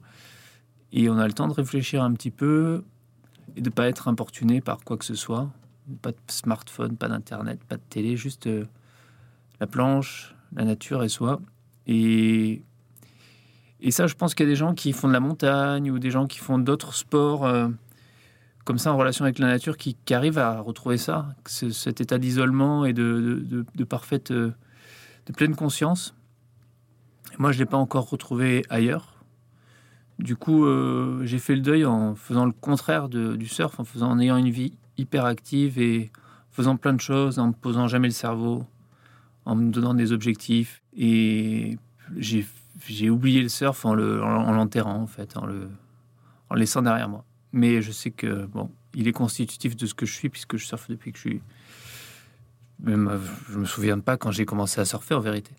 Et 0.92 1.08
on 1.08 1.18
a 1.18 1.26
le 1.26 1.32
temps 1.32 1.48
de 1.48 1.54
réfléchir 1.54 2.02
un 2.02 2.12
petit 2.12 2.30
peu, 2.30 2.84
et 3.56 3.60
de 3.60 3.70
pas 3.70 3.88
être 3.88 4.08
importuné 4.08 4.60
par 4.60 4.84
quoi 4.84 4.96
que 4.96 5.04
ce 5.04 5.14
soit. 5.14 5.50
Pas 6.02 6.12
de 6.12 6.16
smartphone, 6.28 6.96
pas 6.96 7.08
d'internet, 7.08 7.62
pas 7.64 7.76
de 7.76 7.82
télé, 7.88 8.16
juste 8.16 8.46
euh, 8.46 8.66
la 9.60 9.66
planche, 9.66 10.34
la 10.54 10.64
nature 10.64 11.02
et 11.02 11.08
soi. 11.08 11.40
Et, 11.86 12.62
et 13.80 13.90
ça, 13.90 14.06
je 14.06 14.14
pense 14.14 14.34
qu'il 14.34 14.46
y 14.46 14.48
a 14.48 14.52
des 14.52 14.56
gens 14.56 14.74
qui 14.74 14.92
font 14.92 15.08
de 15.08 15.12
la 15.12 15.20
montagne 15.20 15.90
ou 15.90 15.98
des 15.98 16.10
gens 16.10 16.26
qui 16.26 16.38
font 16.38 16.58
d'autres 16.58 16.94
sports 16.94 17.44
euh, 17.44 17.68
comme 18.64 18.78
ça 18.78 18.92
en 18.92 18.96
relation 18.96 19.24
avec 19.24 19.38
la 19.38 19.46
nature 19.46 19.76
qui, 19.76 19.96
arrivent 20.10 20.38
à 20.38 20.60
retrouver 20.60 20.98
ça, 20.98 21.28
cet 21.46 22.00
état 22.00 22.18
d'isolement 22.18 22.84
et 22.84 22.92
de, 22.92 23.64
parfaite, 23.88 24.32
euh, 24.32 24.52
de 25.26 25.32
pleine 25.32 25.54
conscience. 25.54 26.14
moi, 27.38 27.52
je 27.52 27.58
ne 27.58 27.64
l'ai 27.64 27.70
pas 27.70 27.76
encore 27.76 28.10
retrouvé 28.10 28.64
ailleurs. 28.70 29.14
Du 30.18 30.34
coup, 30.34 30.64
euh, 30.64 31.20
j'ai 31.24 31.38
fait 31.38 31.54
le 31.54 31.60
deuil 31.60 31.84
en 31.84 32.14
faisant 32.14 32.46
le 32.46 32.52
contraire 32.52 33.08
du 33.08 33.46
surf, 33.46 33.78
en, 33.78 33.84
faisant, 33.84 34.10
en 34.10 34.18
ayant 34.18 34.38
une 34.38 34.50
vie 34.50 34.72
hyper 34.96 35.26
active 35.26 35.78
et 35.78 36.10
faisant 36.50 36.76
plein 36.76 36.94
de 36.94 37.00
choses, 37.00 37.38
en 37.38 37.48
me 37.48 37.52
posant 37.52 37.86
jamais 37.86 38.08
le 38.08 38.14
cerveau, 38.14 38.64
en 39.44 39.54
me 39.54 39.70
donnant 39.70 39.92
des 39.92 40.12
objectifs. 40.12 40.82
Et 40.96 41.78
j'ai 42.16 42.46
oublié 43.10 43.42
le 43.42 43.48
surf 43.48 43.84
en 43.84 43.94
l'enterrant, 43.94 45.02
en, 45.02 45.06
fait, 45.06 45.36
en 45.36 45.46
le, 45.46 45.68
laissant 46.54 46.82
derrière 46.82 47.08
moi. 47.08 47.24
Mais 47.52 47.82
je 47.82 47.92
sais 47.92 48.10
que, 48.10 48.46
bon, 48.46 48.70
il 48.94 49.08
est 49.08 49.12
constitutif 49.12 49.76
de 49.76 49.86
ce 49.86 49.94
que 49.94 50.06
je 50.06 50.12
suis, 50.12 50.28
puisque 50.28 50.56
je 50.56 50.66
surfe 50.66 50.88
depuis 50.88 51.12
que 51.12 51.18
je 51.18 51.28
suis. 51.28 51.42
Même, 52.80 53.20
je 53.50 53.58
me 53.58 53.64
souviens 53.64 53.98
pas 53.98 54.16
quand 54.16 54.30
j'ai 54.30 54.44
commencé 54.44 54.80
à 54.80 54.84
surfer, 54.84 55.14
en 55.14 55.20
vérité. 55.20 55.52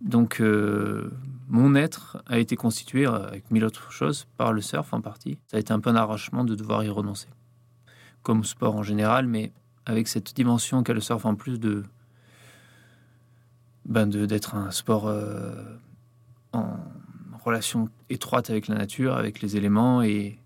Donc, 0.00 0.40
euh, 0.40 1.10
mon 1.48 1.74
être 1.74 2.22
a 2.26 2.38
été 2.38 2.56
constitué, 2.56 3.06
euh, 3.06 3.26
avec 3.28 3.50
mille 3.50 3.64
autres 3.64 3.92
choses, 3.92 4.26
par 4.36 4.52
le 4.52 4.60
surf 4.60 4.92
en 4.92 5.00
partie. 5.00 5.38
Ça 5.46 5.58
a 5.58 5.60
été 5.60 5.72
un 5.72 5.80
peu 5.80 5.90
un 5.90 5.96
arrachement 5.96 6.44
de 6.44 6.54
devoir 6.54 6.82
y 6.82 6.88
renoncer. 6.88 7.28
Comme 8.22 8.42
sport 8.42 8.74
en 8.74 8.82
général, 8.82 9.26
mais 9.26 9.52
avec 9.86 10.08
cette 10.08 10.34
dimension 10.34 10.82
qu'a 10.82 10.92
le 10.92 11.00
surf 11.00 11.24
en 11.24 11.34
plus 11.34 11.58
de 11.60 11.84
ben 13.84 14.08
d'être 14.08 14.54
un 14.54 14.70
sport 14.70 15.08
euh, 15.08 15.52
en 16.52 16.76
relation 17.44 17.88
étroite 18.08 18.50
avec 18.50 18.68
la 18.68 18.76
nature, 18.76 19.16
avec 19.16 19.42
les 19.42 19.56
éléments, 19.56 20.02
et, 20.02 20.38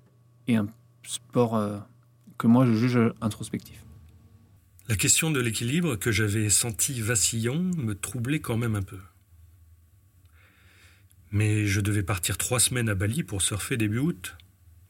un 0.49 0.67
sport 1.03 1.85
que 2.39 2.47
moi 2.47 2.67
je 2.67 2.73
juge 2.73 2.99
introspectif. 3.21 3.85
La 4.89 4.95
question 4.95 5.33
de 5.33 5.41
l'équilibre 5.41 5.97
que 5.97 6.13
j'avais 6.13 6.49
senti 6.49 7.01
vacillant 7.01 7.61
me 7.77 7.95
troublait 7.95 8.39
quand 8.39 8.57
même 8.57 8.77
un 8.77 8.83
peu. 8.83 9.01
Mais 11.33 11.67
je 11.67 11.81
devais 11.81 12.05
partir 12.05 12.39
trois 12.39 12.61
semaines 12.61 12.89
à 12.89 12.95
Bali 12.95 13.25
pour 13.25 13.43
surfer 13.43 13.77
début 13.77 13.99
août. 13.99 14.37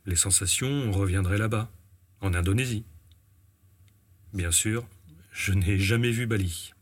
Les 0.04 0.16
sensations 0.16 0.92
reviendraient 0.92 1.38
là-bas, 1.38 1.70
en 2.20 2.34
Indonésie. 2.34 2.84
Bien 4.34 4.50
sûr, 4.50 4.86
je 5.32 5.52
n'ai 5.54 5.78
jamais 5.78 6.10
vu 6.10 6.26
Bali. 6.26 6.74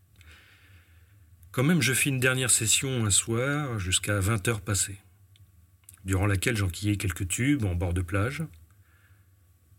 Quand 1.55 1.63
même, 1.63 1.83
je 1.83 1.93
fis 1.93 2.09
une 2.09 2.19
dernière 2.19 2.51
session 2.51 3.07
un 3.07 3.11
soir 3.11 3.79
jusqu'à 3.79 4.19
20 4.19 4.49
heures 4.49 4.61
passées, 4.61 4.99
durant 6.05 6.27
laquelle 6.27 6.57
j'enquillais 6.57 6.97
quelques 6.97 7.29
tubes 7.29 7.65
en 7.65 7.77
bord 7.77 7.95
de 7.95 8.03
plage. 8.03 8.43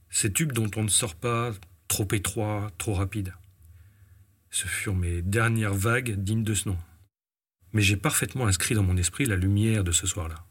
Ces 0.10 0.32
tubes 0.32 0.54
dont 0.54 0.72
on 0.78 0.84
ne 0.84 0.90
sort 0.90 1.16
pas 1.16 1.52
trop 1.90 2.08
étroits, 2.14 2.72
trop 2.78 2.94
rapides. 2.94 3.34
Ce 4.52 4.68
furent 4.68 4.96
mes 4.96 5.22
dernières 5.22 5.74
vagues 5.74 6.12
dignes 6.12 6.46
de 6.46 6.54
ce 6.54 6.70
nom. 6.70 6.78
Mais 7.74 7.82
j'ai 7.82 7.98
parfaitement 7.98 8.48
inscrit 8.48 8.76
dans 8.76 8.84
mon 8.84 8.96
esprit 8.96 9.26
la 9.26 9.36
lumière 9.36 9.84
de 9.84 9.92
ce 9.92 10.08
soir-là. 10.08 10.46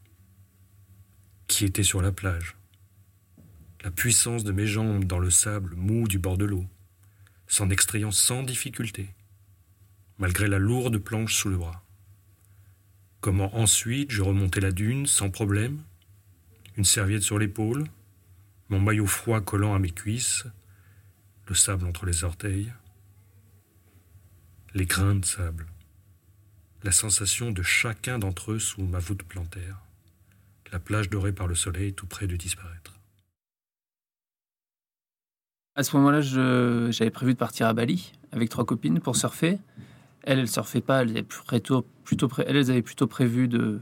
Qui 1.47 1.65
était 1.65 1.81
sur 1.81 2.03
la 2.03 2.11
plage 2.11 2.55
La 3.83 3.89
puissance 3.89 4.43
de 4.43 4.51
mes 4.51 4.67
jambes 4.67 5.05
dans 5.05 5.17
le 5.17 5.31
sable 5.31 5.73
mou 5.73 6.07
du 6.07 6.19
bord 6.19 6.37
de 6.37 6.45
l'eau, 6.45 6.67
s'en 7.47 7.71
extrayant 7.71 8.11
sans 8.11 8.43
difficulté 8.43 9.09
malgré 10.17 10.47
la 10.47 10.59
lourde 10.59 10.97
planche 10.97 11.35
sous 11.35 11.49
le 11.49 11.57
bras. 11.57 11.83
Comment 13.21 13.55
ensuite 13.55 14.11
je 14.11 14.21
remontais 14.21 14.61
la 14.61 14.71
dune 14.71 15.07
sans 15.07 15.29
problème, 15.29 15.81
une 16.77 16.85
serviette 16.85 17.23
sur 17.23 17.39
l'épaule, 17.39 17.85
mon 18.69 18.79
maillot 18.79 19.07
froid 19.07 19.41
collant 19.41 19.73
à 19.73 19.79
mes 19.79 19.91
cuisses, 19.91 20.45
le 21.47 21.55
sable 21.55 21.85
entre 21.85 22.05
les 22.05 22.23
orteils, 22.23 22.71
les 24.73 24.85
grains 24.85 25.15
de 25.15 25.25
sable, 25.25 25.65
la 26.83 26.91
sensation 26.91 27.51
de 27.51 27.63
chacun 27.63 28.19
d'entre 28.19 28.53
eux 28.53 28.59
sous 28.59 28.83
ma 28.83 28.99
voûte 28.99 29.23
plantaire, 29.23 29.79
la 30.71 30.79
plage 30.79 31.09
dorée 31.09 31.33
par 31.33 31.47
le 31.47 31.55
soleil 31.55 31.93
tout 31.93 32.07
près 32.07 32.27
de 32.27 32.35
disparaître. 32.35 32.93
À 35.75 35.83
ce 35.83 35.95
moment-là, 35.97 36.21
j'avais 36.91 37.11
prévu 37.11 37.33
de 37.33 37.37
partir 37.37 37.67
à 37.67 37.73
Bali 37.73 38.13
avec 38.31 38.49
trois 38.49 38.65
copines 38.65 38.99
pour 38.99 39.15
surfer. 39.15 39.59
Elles, 40.25 40.39
elles 40.39 40.47
surfaient 40.47 40.81
pas. 40.81 41.01
Elles 41.01 41.11
avaient 41.11 41.23
plutôt, 41.23 41.85
plutôt 42.03 42.29
elles, 42.45 42.69
avaient 42.69 42.81
plutôt 42.81 43.07
prévu 43.07 43.47
de, 43.47 43.79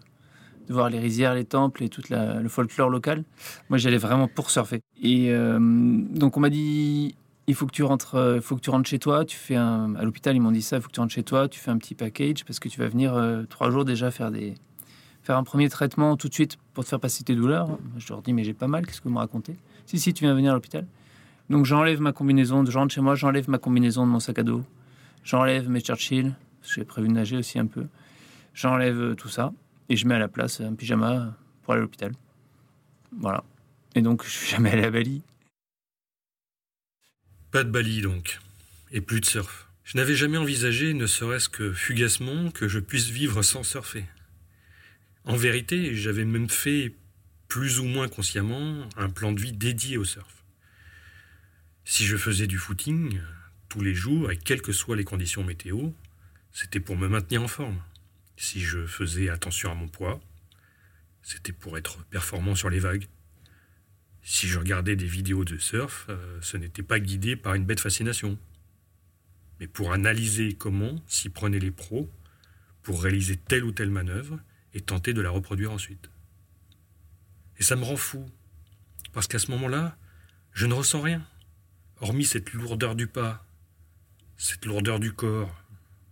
de, 0.67 0.73
voir 0.73 0.89
les 0.89 0.99
rizières, 0.99 1.33
les 1.33 1.45
temples 1.45 1.83
et 1.83 1.89
tout 1.89 2.01
le 2.09 2.47
folklore 2.49 2.89
local. 2.89 3.23
Moi, 3.69 3.77
j'allais 3.77 3.97
vraiment 3.97 4.27
pour 4.27 4.49
surfer. 4.51 4.81
Et 5.01 5.31
euh, 5.31 5.59
donc, 5.59 6.37
on 6.37 6.39
m'a 6.39 6.49
dit 6.49 7.15
il 7.47 7.55
faut 7.55 7.65
que 7.65 7.71
tu 7.71 7.83
rentres, 7.83 8.15
euh, 8.15 8.41
faut 8.41 8.55
que 8.55 8.61
tu 8.61 8.69
rentres 8.69 8.89
chez 8.89 8.99
toi. 8.99 9.25
Tu 9.25 9.37
fais 9.37 9.55
un, 9.55 9.95
à 9.95 10.03
l'hôpital, 10.03 10.35
ils 10.35 10.39
m'ont 10.39 10.51
dit 10.51 10.61
ça. 10.61 10.77
Il 10.77 10.81
faut 10.81 10.87
que 10.87 10.93
tu 10.93 10.99
rentres 10.99 11.13
chez 11.13 11.23
toi. 11.23 11.47
Tu 11.47 11.59
fais 11.59 11.71
un 11.71 11.77
petit 11.77 11.95
package 11.95 12.45
parce 12.45 12.59
que 12.59 12.69
tu 12.69 12.79
vas 12.79 12.87
venir 12.87 13.13
euh, 13.15 13.43
trois 13.49 13.71
jours 13.71 13.85
déjà 13.85 14.11
faire 14.11 14.31
des 14.31 14.53
faire 15.23 15.37
un 15.37 15.43
premier 15.43 15.69
traitement 15.69 16.17
tout 16.17 16.27
de 16.27 16.33
suite 16.33 16.57
pour 16.73 16.83
te 16.83 16.89
faire 16.89 16.99
passer 16.99 17.23
tes 17.23 17.35
douleurs. 17.35 17.77
Je 17.97 18.09
leur 18.09 18.21
dis 18.21 18.33
mais 18.33 18.43
j'ai 18.43 18.53
pas 18.53 18.67
mal. 18.67 18.85
Qu'est-ce 18.85 18.99
que 18.99 19.07
vous 19.07 19.13
me 19.13 19.19
racontez? 19.19 19.55
Si 19.85 19.99
si, 19.99 20.13
tu 20.13 20.23
viens 20.23 20.33
venir 20.33 20.51
à 20.51 20.55
l'hôpital. 20.55 20.85
Donc 21.49 21.65
j'enlève 21.65 21.99
ma 21.99 22.13
combinaison, 22.13 22.65
je 22.65 22.77
rentre 22.77 22.93
chez 22.93 23.01
moi, 23.01 23.15
j'enlève 23.15 23.49
ma 23.49 23.57
combinaison 23.57 24.05
de 24.05 24.11
mon 24.11 24.19
sac 24.19 24.39
à 24.39 24.43
dos, 24.43 24.63
J'enlève 25.23 25.69
mes 25.69 25.79
Churchill, 25.79 26.33
j'ai 26.63 26.83
prévu 26.83 27.07
de 27.07 27.13
nager 27.13 27.37
aussi 27.37 27.57
un 27.59 27.65
peu. 27.65 27.87
J'enlève 28.53 28.99
euh, 28.99 29.15
tout 29.15 29.29
ça 29.29 29.53
et 29.89 29.95
je 29.95 30.07
mets 30.07 30.15
à 30.15 30.19
la 30.19 30.27
place 30.27 30.61
un 30.61 30.75
pyjama 30.75 31.37
pour 31.61 31.73
aller 31.73 31.79
à 31.79 31.83
l'hôpital. 31.83 32.11
Voilà. 33.17 33.43
Et 33.95 34.01
donc, 34.01 34.23
je 34.25 34.29
suis 34.29 34.49
jamais 34.49 34.71
allé 34.71 34.83
à 34.83 34.91
Bali. 34.91 35.21
Pas 37.51 37.63
de 37.63 37.69
Bali 37.69 38.01
donc, 38.01 38.39
et 38.91 39.01
plus 39.01 39.21
de 39.21 39.25
surf. 39.25 39.69
Je 39.83 39.97
n'avais 39.97 40.15
jamais 40.15 40.37
envisagé, 40.37 40.93
ne 40.93 41.05
serait-ce 41.05 41.49
que 41.49 41.71
fugacement, 41.71 42.51
que 42.51 42.67
je 42.67 42.79
puisse 42.79 43.09
vivre 43.09 43.43
sans 43.43 43.63
surfer. 43.63 44.05
En 45.25 45.35
vérité, 45.35 45.95
j'avais 45.95 46.25
même 46.25 46.49
fait, 46.49 46.95
plus 47.47 47.79
ou 47.79 47.85
moins 47.85 48.07
consciemment, 48.07 48.89
un 48.97 49.09
plan 49.09 49.31
de 49.31 49.39
vie 49.39 49.51
dédié 49.51 49.97
au 49.97 50.03
surf. 50.03 50.43
Si 51.85 52.05
je 52.05 52.17
faisais 52.17 52.47
du 52.47 52.57
footing, 52.57 53.19
tous 53.73 53.81
les 53.81 53.95
jours, 53.95 54.29
et 54.29 54.37
quelles 54.37 54.61
que 54.61 54.71
soient 54.71 54.95
les 54.95 55.03
conditions 55.03 55.43
météo, 55.43 55.89
c'était 56.51 56.79
pour 56.79 56.95
me 56.95 57.07
maintenir 57.07 57.41
en 57.41 57.47
forme. 57.47 57.81
Si 58.37 58.61
je 58.61 58.85
faisais 58.85 59.29
attention 59.29 59.71
à 59.71 59.73
mon 59.73 59.87
poids, 59.87 60.21
c'était 61.23 61.53
pour 61.53 61.75
être 61.75 62.05
performant 62.05 62.53
sur 62.53 62.69
les 62.69 62.77
vagues. 62.77 63.07
Si 64.21 64.47
je 64.47 64.59
regardais 64.59 64.95
des 64.95 65.07
vidéos 65.07 65.43
de 65.43 65.57
surf, 65.57 66.05
euh, 66.09 66.37
ce 66.39 66.55
n'était 66.55 66.83
pas 66.83 66.99
guidé 66.99 67.35
par 67.35 67.55
une 67.55 67.65
bête 67.65 67.79
fascination, 67.79 68.37
mais 69.59 69.65
pour 69.65 69.91
analyser 69.91 70.53
comment 70.53 71.01
s'y 71.07 71.29
prenaient 71.29 71.57
les 71.57 71.71
pros 71.71 72.11
pour 72.83 73.01
réaliser 73.01 73.37
telle 73.37 73.63
ou 73.63 73.71
telle 73.71 73.89
manœuvre 73.89 74.39
et 74.75 74.81
tenter 74.81 75.13
de 75.13 75.21
la 75.21 75.31
reproduire 75.31 75.71
ensuite. 75.71 76.11
Et 77.57 77.63
ça 77.63 77.75
me 77.75 77.83
rend 77.83 77.97
fou, 77.97 78.23
parce 79.13 79.25
qu'à 79.25 79.39
ce 79.39 79.49
moment-là, 79.49 79.97
je 80.51 80.67
ne 80.67 80.75
ressens 80.75 81.01
rien, 81.01 81.25
hormis 82.01 82.25
cette 82.25 82.53
lourdeur 82.53 82.93
du 82.93 83.07
pas, 83.07 83.43
cette 84.37 84.65
lourdeur 84.65 84.99
du 84.99 85.13
corps. 85.13 85.49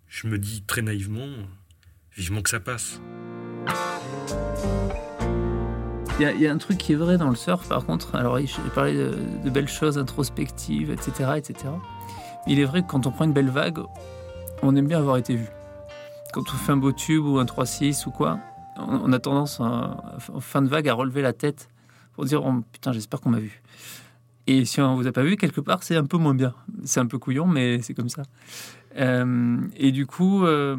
Je 0.07 0.27
me 0.27 0.37
dis 0.37 0.63
très 0.63 0.81
naïvement, 0.81 1.29
vivement 2.15 2.41
que 2.41 2.49
ça 2.49 2.59
passe. 2.59 2.99
Il 6.19 6.39
y, 6.39 6.45
a 6.45 6.51
un 6.51 6.57
truc 6.59 6.77
qui 6.77 6.93
est 6.93 6.95
vrai 6.95 7.17
dans 7.17 7.29
le 7.29 7.35
surf, 7.35 7.67
par 7.67 7.83
contre. 7.83 8.13
Alors, 8.13 8.37
j'ai 8.37 8.47
parlé 8.75 8.93
de, 8.93 9.49
belles 9.49 9.67
choses 9.67 9.97
introspectives, 9.97 10.91
etc., 10.91 11.31
etc. 11.35 11.55
Il 12.45 12.59
est 12.59 12.65
vrai 12.65 12.83
que 12.83 12.87
quand 12.87 13.07
on 13.07 13.11
prend 13.11 13.25
une 13.25 13.33
belle 13.33 13.49
vague, 13.49 13.79
on 14.61 14.75
aime 14.75 14.87
bien 14.87 14.99
avoir 14.99 15.17
été 15.17 15.35
vu. 15.35 15.47
Quand 16.31 16.41
on 16.41 16.57
fait 16.57 16.73
un 16.73 16.77
beau 16.77 16.91
tube 16.91 17.25
ou 17.25 17.39
un 17.39 17.45
3-6 17.45 18.07
ou 18.07 18.11
quoi, 18.11 18.37
on, 18.77 19.11
a 19.13 19.19
tendance, 19.19 19.59
en 19.59 20.39
fin 20.39 20.61
de 20.61 20.67
vague, 20.67 20.87
à 20.87 20.93
relever 20.93 21.23
la 21.23 21.33
tête 21.33 21.69
pour 22.13 22.25
dire 22.25 22.45
oh, 22.45 22.53
Putain, 22.71 22.91
j'espère 22.91 23.19
qu'on 23.19 23.31
m'a 23.31 23.39
vu. 23.39 23.61
Et 24.47 24.65
si 24.65 24.81
on 24.81 24.95
vous 24.95 25.07
a 25.07 25.11
pas 25.11 25.23
vu, 25.23 25.37
quelque 25.37 25.61
part, 25.61 25.83
c'est 25.83 25.95
un 25.95 26.05
peu 26.05 26.17
moins 26.17 26.33
bien. 26.33 26.53
C'est 26.83 26.99
un 26.99 27.05
peu 27.05 27.19
couillon, 27.19 27.47
mais 27.47 27.81
c'est 27.81 27.93
comme 27.93 28.09
ça. 28.09 28.23
Euh, 28.97 29.57
et 29.75 29.91
du 29.91 30.05
coup, 30.05 30.45
euh, 30.45 30.75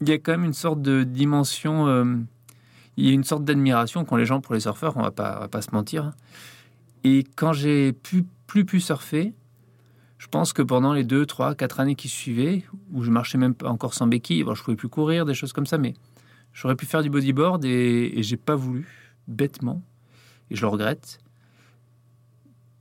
il 0.00 0.08
y 0.08 0.12
a 0.12 0.18
quand 0.18 0.32
même 0.32 0.44
une 0.44 0.52
sorte 0.52 0.82
de 0.82 1.02
dimension. 1.02 1.86
Euh, 1.88 2.16
il 2.96 3.06
y 3.06 3.10
a 3.10 3.12
une 3.12 3.24
sorte 3.24 3.44
d'admiration 3.44 4.04
qu'ont 4.04 4.16
les 4.16 4.26
gens 4.26 4.40
pour 4.40 4.54
les 4.54 4.60
surfeurs, 4.60 4.96
on 4.96 5.02
va 5.02 5.10
pas, 5.10 5.38
va 5.40 5.48
pas 5.48 5.62
se 5.62 5.70
mentir. 5.72 6.12
Et 7.04 7.24
quand 7.36 7.54
j'ai 7.54 7.92
pu, 7.92 8.26
plus 8.46 8.66
pu 8.66 8.80
surfer, 8.80 9.32
je 10.18 10.28
pense 10.28 10.52
que 10.52 10.60
pendant 10.60 10.92
les 10.92 11.02
2, 11.02 11.24
3, 11.24 11.54
4 11.54 11.80
années 11.80 11.94
qui 11.94 12.08
suivaient, 12.08 12.64
où 12.92 13.02
je 13.02 13.10
marchais 13.10 13.38
même 13.38 13.54
pas 13.54 13.70
encore 13.70 13.94
sans 13.94 14.06
béquille, 14.06 14.44
bon, 14.44 14.54
je 14.54 14.62
pouvais 14.62 14.76
plus 14.76 14.90
courir, 14.90 15.24
des 15.24 15.34
choses 15.34 15.54
comme 15.54 15.66
ça, 15.66 15.78
mais 15.78 15.94
j'aurais 16.52 16.76
pu 16.76 16.84
faire 16.84 17.02
du 17.02 17.08
bodyboard 17.08 17.64
et, 17.64 18.12
et 18.18 18.22
j'ai 18.22 18.36
pas 18.36 18.54
voulu, 18.54 18.86
bêtement, 19.26 19.82
et 20.50 20.54
je 20.54 20.60
le 20.60 20.68
regrette 20.68 21.18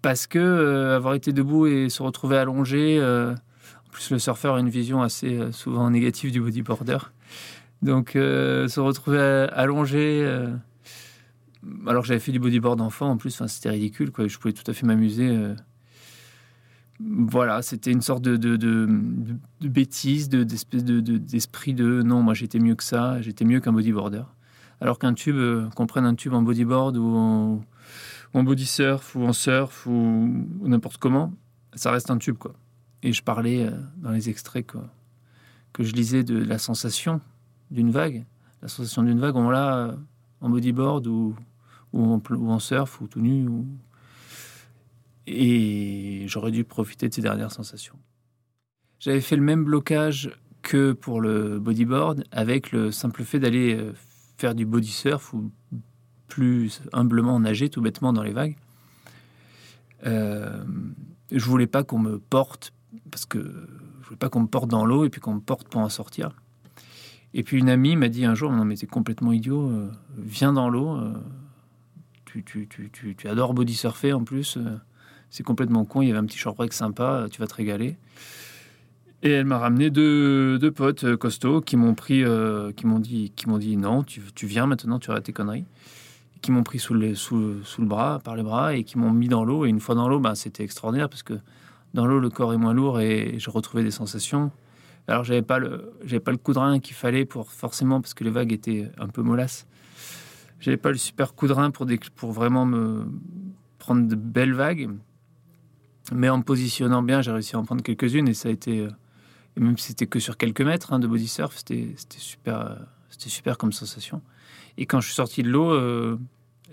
parce 0.02 0.28
que 0.28 0.40
euh, 0.40 0.96
avoir 0.96 1.14
été 1.14 1.34
debout 1.34 1.68
et 1.68 1.90
se 1.90 2.02
retrouver 2.02 2.38
allongé, 2.38 2.98
euh, 3.00 3.34
en 3.34 3.92
plus 3.92 4.10
le 4.12 4.20
surfeur 4.20 4.56
a 4.56 4.60
une 4.60 4.70
vision 4.70 5.02
assez 5.02 5.38
euh, 5.38 5.52
souvent 5.52 5.90
négative 5.90 6.32
du 6.32 6.42
bodyboarder, 6.42 6.98
donc 7.82 8.12
se 8.14 8.80
retrouver 8.80 9.20
allongé, 9.20 10.24
alors 11.88 12.04
que 12.04 12.08
j'avais 12.08 12.20
fait 12.20 12.32
du 12.32 12.40
bodyboard 12.40 12.80
enfant 12.80 13.10
en 13.10 13.18
plus, 13.18 13.42
c'était 13.48 13.70
ridicule, 13.70 14.12
quoi. 14.12 14.28
je 14.28 14.38
pouvais 14.38 14.54
tout 14.54 14.70
à 14.70 14.74
fait 14.74 14.86
m'amuser. 14.86 15.36
voilà, 17.00 17.64
c'était 17.64 17.92
une 17.92 18.04
sorte 18.04 18.22
de, 18.22 18.88
bêtise, 19.62 20.30
d'espèce 20.30 20.84
de, 20.84 21.00
d'esprit 21.00 21.74
de 21.74 22.04
non, 22.04 22.22
moi 22.22 22.36
j'étais 22.36 22.60
mieux 22.60 22.76
que 22.76 22.84
ça, 22.84 23.20
j'étais 23.22 23.46
mieux 23.46 23.60
qu'un 23.60 23.74
bodyboarder. 23.74 24.24
Alors 24.80 25.00
qu'un 25.00 25.16
tube, 25.16 25.38
qu'on 25.76 25.88
prenne 25.88 26.06
un 26.06 26.14
tube 26.14 26.34
en 26.34 26.44
bodyboard 26.44 26.98
ou 26.98 27.16
en, 27.16 27.62
en 28.34 28.44
body 28.44 28.66
surf 28.66 29.16
ou 29.16 29.24
en 29.24 29.34
surf 29.34 29.86
ou, 29.88 30.48
n'importe 30.62 30.98
comment, 30.98 31.34
ça 31.74 31.92
reste 31.92 32.10
un 32.10 32.18
tube 32.18 32.38
quoi. 32.38 32.54
Et 33.04 33.14
je 33.14 33.24
parlais 33.24 33.66
euh, 33.66 33.72
dans 33.98 34.12
les 34.12 34.30
extraits 34.30 34.66
que 35.74 35.84
je 35.84 35.94
lisais 35.94 36.24
de 36.24 36.38
la 36.38 36.60
sensation 36.60 37.22
d'une 37.72 37.92
vague, 37.92 38.26
la 38.62 38.68
sensation 38.68 39.04
d'une 39.04 39.20
vague, 39.20 39.36
on 39.36 39.50
l'a 39.50 39.78
euh, 39.78 39.96
en 40.42 40.50
bodyboard 40.50 41.08
ou, 41.08 41.36
ou, 41.94 42.14
en, 42.14 42.22
ou 42.32 42.60
surf 42.60 43.02
ou 43.02 43.08
tout 43.08 43.22
nu. 43.22 43.48
Ou... 43.48 43.66
Et 45.26 46.26
j'aurais 46.28 46.52
dû 46.52 46.64
profiter 46.64 47.10
de 47.10 47.14
ces 47.14 47.22
dernières 47.22 47.52
sensations. 47.52 47.98
J'avais 49.00 49.22
fait 49.22 49.36
le 49.36 49.42
même 49.42 49.64
blocage 49.64 50.32
que 50.62 50.92
pour 50.92 51.22
le 51.22 51.60
bodyboard 51.60 52.24
avec 52.32 52.72
le 52.72 52.92
simple 52.92 53.24
fait 53.24 53.40
d'aller 53.40 53.76
euh, 53.76 53.94
faire 54.38 54.54
du 54.54 54.66
body 54.66 54.92
surf 54.92 55.34
ou 55.34 55.52
plus 56.32 56.82
humblement 56.94 57.42
nager 57.42 57.68
tout 57.68 57.82
bêtement 57.82 58.14
dans 58.14 58.24
les 58.24 58.32
vagues. 58.32 58.56
Euh, 60.08 60.64
je 61.30 61.44
voulais 61.44 61.68
pas 61.68 61.84
qu'on 61.84 62.00
me 62.00 62.20
porte 62.20 62.72
parce 63.12 63.26
que 63.26 63.40
je 63.40 64.06
voulais 64.06 64.18
pas 64.18 64.30
qu'on 64.30 64.40
me 64.40 64.48
porte 64.48 64.70
dans 64.70 64.86
l'eau 64.86 65.04
et 65.04 65.10
puis 65.10 65.20
qu'on 65.20 65.36
me 65.36 65.42
porte 65.42 65.68
pour 65.68 65.82
en 65.82 65.90
sortir. 65.90 66.32
Et 67.34 67.44
puis 67.44 67.60
une 67.60 67.70
amie 67.70 67.98
m'a 67.98 68.08
dit 68.08 68.24
un 68.24 68.34
jour 68.34 68.52
non 68.54 68.64
mais 68.64 68.78
c'est 68.78 68.88
complètement 68.88 69.34
idiot, 69.34 69.70
euh, 69.70 69.92
viens 70.18 70.54
dans 70.54 70.70
l'eau. 70.70 70.96
Euh, 70.96 71.14
tu, 72.24 72.46
tu, 72.46 72.66
tu, 72.70 72.90
tu, 72.90 73.28
adores 73.28 73.54
body 73.54 73.74
surfer 73.74 74.14
en 74.14 74.24
plus. 74.24 74.56
Euh, 74.56 74.80
c'est 75.30 75.44
complètement 75.44 75.84
con. 75.84 76.02
Il 76.02 76.08
y 76.08 76.12
avait 76.12 76.20
un 76.20 76.26
petit 76.26 76.38
short 76.38 76.56
break 76.56 76.72
sympa. 76.72 77.28
Tu 77.30 77.42
vas 77.42 77.48
te 77.48 77.56
régaler. 77.56 77.98
Et 79.22 79.32
elle 79.32 79.46
m'a 79.46 79.58
ramené 79.58 79.90
deux, 79.90 80.58
deux 80.60 80.72
potes 80.72 81.18
costauds 81.18 81.60
qui 81.60 81.76
m'ont 81.76 81.94
pris, 81.94 82.24
qui 82.76 82.88
m'ont 82.88 83.00
dit, 83.00 83.32
qui 83.36 83.50
m'ont 83.50 83.60
dit 83.60 83.78
non, 83.78 84.04
tu, 84.04 84.22
tu 84.34 84.48
viens 84.48 84.66
maintenant, 84.66 84.98
tu 84.98 85.12
arrêtes 85.12 85.26
tes 85.26 85.34
conneries 85.34 85.66
qui 86.42 86.52
m'ont 86.52 86.64
pris 86.64 86.80
sous 86.80 86.94
le, 86.94 87.16
bras, 87.80 88.20
par 88.24 88.36
les 88.36 88.44
bras, 88.44 88.76
et 88.76 88.84
qui 88.84 88.98
m'ont 88.98 89.12
mis 89.12 89.28
dans 89.28 89.46
l'eau. 89.46 89.66
Et 89.66 89.70
une 89.70 89.80
fois 89.80 89.96
dans 89.96 90.08
l'eau, 90.10 90.20
ben, 90.20 90.36
c'était 90.36 90.64
extraordinaire 90.64 91.10
parce 91.10 91.24
que 91.24 91.36
Dans 91.94 92.06
l'eau, 92.06 92.20
le 92.20 92.30
corps 92.30 92.54
est 92.54 92.58
moins 92.58 92.74
lourd 92.74 93.02
et 93.02 93.36
je 93.38 93.50
retrouvais 93.50 93.84
des 93.84 93.92
sensations. 93.92 94.52
Alors, 95.08 95.24
j'avais 95.24 95.42
pas 95.42 95.60
le, 95.60 95.92
pas 96.24 96.32
le 96.32 96.38
coup 96.38 96.54
qu'il 96.82 96.96
fallait 96.96 97.26
pour 97.26 97.52
forcément 97.52 98.00
parce 98.02 98.14
que 98.14 98.24
les 98.24 98.30
vagues 98.30 98.54
étaient 98.54 98.90
un 98.98 99.08
peu 99.08 99.22
mollasses. 99.22 99.68
J'avais 100.60 100.78
pas 100.78 100.92
le 100.92 100.98
super 100.98 101.34
coup 101.34 101.48
pour, 101.48 101.88
pour 102.16 102.32
vraiment 102.32 102.66
me 102.66 103.06
prendre 103.78 104.08
de 104.08 104.16
belles 104.16 104.54
vagues. 104.54 104.90
Mais 106.14 106.30
en 106.30 106.38
me 106.38 106.44
positionnant 106.44 107.04
bien, 107.04 107.22
j'ai 107.22 107.32
réussi 107.32 107.56
à 107.56 107.60
en 107.60 107.66
prendre 107.66 107.84
quelques-unes 107.84 108.28
et 108.28 108.34
ça 108.34 108.50
a 108.50 108.52
été, 108.52 108.88
et 109.58 109.60
même 109.60 109.78
si 109.78 109.88
c'était 109.88 110.08
que 110.08 110.20
sur 110.20 110.38
quelques 110.38 110.62
mètres 110.62 110.94
hein, 110.94 111.00
de 111.00 111.08
body 111.08 111.28
surf, 111.28 111.58
c'était, 111.58 111.94
c'était 111.96 112.20
super, 112.20 112.78
c'était 113.12 113.30
super 113.30 113.58
comme 113.58 113.72
sensation. 113.72 114.22
Et 114.78 114.86
quand 114.86 115.02
je 115.02 115.08
suis 115.08 115.16
sorti 115.16 115.44
de 115.44 115.50
l'eau, 115.50 115.72
euh, 115.72 116.18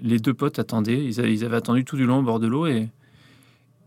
les 0.01 0.19
deux 0.19 0.35
potes 0.35 0.59
attendaient. 0.59 1.05
Ils 1.05 1.21
avaient, 1.45 1.57
attendu 1.57 1.85
tout 1.85 1.97
du 1.97 2.07
long 2.07 2.21
au 2.21 2.23
bord 2.23 2.41
de 2.41 2.47
l'eau 2.47 2.67
et, 2.67 2.89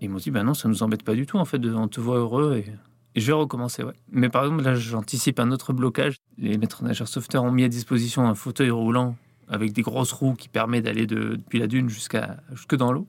ils 0.02 0.10
m'ont 0.10 0.18
dit, 0.18 0.32
ben 0.32 0.44
non, 0.44 0.54
ça 0.54 0.68
nous 0.68 0.82
embête 0.82 1.04
pas 1.04 1.14
du 1.14 1.28
tout 1.28 1.38
en 1.38 1.46
fait, 1.46 1.64
on 1.64 1.88
te 1.88 2.02
voit 2.02 2.18
heureux 2.18 2.58
et 2.58 2.74
je 3.16 3.28
vais 3.28 3.34
recommencer, 3.34 3.84
ouais. 3.84 3.94
Mais 4.12 4.30
par 4.30 4.44
exemple, 4.44 4.64
là, 4.64 4.74
j'anticipe 4.74 5.40
un 5.40 5.52
autre 5.52 5.74
blocage. 5.74 6.16
Les 6.38 6.58
maîtres 6.58 6.84
nageurs 6.84 7.08
sauveteurs 7.08 7.44
ont 7.44 7.52
mis 7.52 7.64
à 7.64 7.68
disposition 7.68 8.28
un 8.28 8.34
fauteuil 8.34 8.72
roulant 8.72 9.16
avec 9.48 9.74
des 9.74 9.82
grosses 9.84 10.14
roues 10.14 10.34
qui 10.34 10.50
permet 10.50 10.82
d'aller 10.82 11.06
de, 11.06 11.36
depuis 11.36 11.60
la 11.60 11.68
dune 11.68 11.90
jusqu'à 11.90 12.38
jusque 12.52 12.76
dans 12.76 12.92
l'eau. 12.92 13.08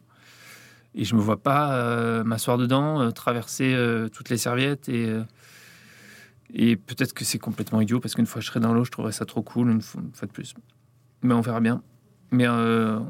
Et 0.95 1.05
je 1.05 1.15
me 1.15 1.21
vois 1.21 1.39
pas 1.43 1.73
euh, 1.75 2.25
m'asseoir 2.25 2.59
dedans, 2.59 3.01
euh, 3.01 3.11
traverser 3.11 3.75
toutes 4.13 4.29
les 4.29 4.37
serviettes 4.37 4.89
et 4.89 5.09
et 6.53 6.77
peut-être 6.77 7.15
que 7.15 7.25
c'est 7.25 7.39
complètement 7.39 7.81
idiot 7.81 8.01
parce 8.01 8.15
qu'une 8.15 8.27
fois 8.27 8.41
je 8.41 8.47
serai 8.47 8.61
dans 8.61 8.73
l'eau, 8.75 8.85
je 8.85 8.91
trouverais 8.91 9.13
ça 9.13 9.25
trop 9.25 9.43
cool 9.43 9.71
une 9.71 9.81
fois, 9.81 10.03
de 10.03 10.27
plus. 10.27 10.55
Mais 11.23 11.35
on 11.35 11.41
verra 11.41 11.61
bien. 11.61 11.83
Mais 12.31 12.47
en 12.49 13.07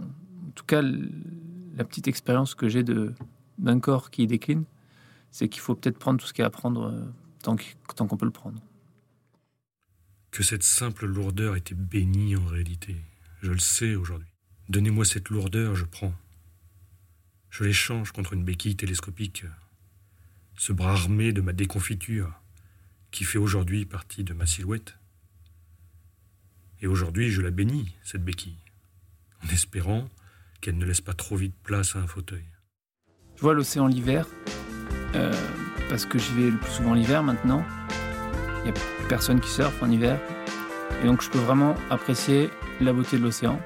tout 0.55 0.65
cas, 0.65 0.83
la 0.83 1.85
petite 1.85 2.09
expérience 2.09 2.55
que 2.55 2.69
j'ai 2.69 2.85
d'un 2.85 3.81
corps 3.81 4.11
qui 4.11 4.27
décline, 4.27 4.65
c'est 5.31 5.49
qu'il 5.49 5.61
faut 5.61 5.75
peut-être 5.75 5.99
prendre 5.99 6.21
tout 6.21 6.27
ce 6.27 6.33
qu'il 6.33 6.43
y 6.43 6.45
a 6.45 6.49
à 6.49 6.51
prendre 6.51 6.93
euh, 6.93 7.05
tant 7.43 8.07
qu'on 8.07 8.17
peut 8.17 8.27
le 8.27 8.33
prendre. 8.33 8.61
Que 10.31 10.43
cette 10.43 10.63
simple 10.63 11.07
lourdeur 11.07 11.57
était 11.57 11.75
bénie 11.75 12.37
en 12.37 12.45
réalité, 12.45 12.97
je 13.41 13.53
le 13.53 13.59
sais 13.59 13.95
aujourd'hui. 13.95 14.29
Donnez-moi 14.69 15.05
cette 15.05 15.31
lourdeur, 15.31 15.75
je 15.75 15.85
prends. 15.85 16.15
Je 17.51 17.65
l'échange 17.65 18.13
contre 18.13 18.33
une 18.33 18.45
béquille 18.45 18.77
télescopique, 18.77 19.45
ce 20.57 20.73
bras 20.73 20.93
armé 20.93 21.33
de 21.33 21.41
ma 21.41 21.53
déconfiture, 21.53 22.42
qui 23.13 23.25
fait 23.25 23.39
aujourd'hui 23.39 23.85
partie 23.85 24.25
de 24.25 24.35
ma 24.35 24.47
silhouette. 24.47 24.99
Et 26.81 26.89
aujourd'hui, 26.89 27.31
je 27.31 27.41
la 27.41 27.51
bénis, 27.51 27.95
cette 28.03 28.25
béquille, 28.25 28.59
en 29.45 29.49
espérant 29.53 30.09
qu'elle 30.61 30.79
ne 30.79 30.85
laisse 30.85 31.01
pas 31.01 31.15
trop 31.15 31.37
vite 31.37 31.55
place 31.63 31.95
à 31.95 32.01
un 32.01 32.07
fauteuil. 32.09 32.45
Je 33.37 33.43
vois 33.43 33.55
l'océan 33.55 33.87
l'hiver, 33.87 34.27
euh, 35.15 35.33
parce 35.89 36.07
que 36.07 36.19
j'y 36.19 36.33
vais 36.33 36.51
le 36.51 36.57
plus 36.57 36.73
souvent 36.73 36.95
l'hiver 36.95 37.23
maintenant. 37.23 37.65
Il 38.61 38.73
n'y 38.73 38.79
a 38.79 38.81
personne 39.09 39.41
qui 39.41 39.51
surfe 39.51 39.83
en 39.83 39.91
hiver. 39.91 40.19
Et 41.03 41.07
donc 41.07 41.23
je 41.23 41.31
peux 41.31 41.39
vraiment 41.39 41.75
apprécier 41.91 42.51
la 42.81 42.93
beauté 42.93 43.19
de 43.19 43.23
l'océan. 43.23 43.61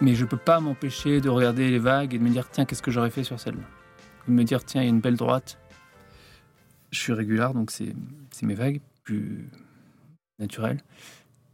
Mais 0.00 0.14
je 0.14 0.24
ne 0.24 0.28
peux 0.28 0.36
pas 0.36 0.60
m'empêcher 0.60 1.20
de 1.20 1.28
regarder 1.28 1.70
les 1.70 1.78
vagues 1.78 2.14
et 2.14 2.18
de 2.18 2.22
me 2.22 2.30
dire 2.30 2.48
tiens, 2.50 2.66
qu'est-ce 2.66 2.82
que 2.82 2.90
j'aurais 2.90 3.10
fait 3.10 3.24
sur 3.24 3.40
celle-là? 3.40 3.64
De 4.28 4.32
me 4.32 4.44
dire 4.44 4.64
tiens, 4.64 4.82
il 4.82 4.84
y 4.84 4.88
a 4.88 4.90
une 4.90 5.00
belle 5.00 5.16
droite. 5.16 5.58
Je 6.96 7.02
suis 7.02 7.12
régulier, 7.12 7.46
donc 7.52 7.70
c'est 7.70 7.92
mes 8.42 8.54
vagues 8.54 8.80
plus 9.04 9.50
naturelles. 10.38 10.80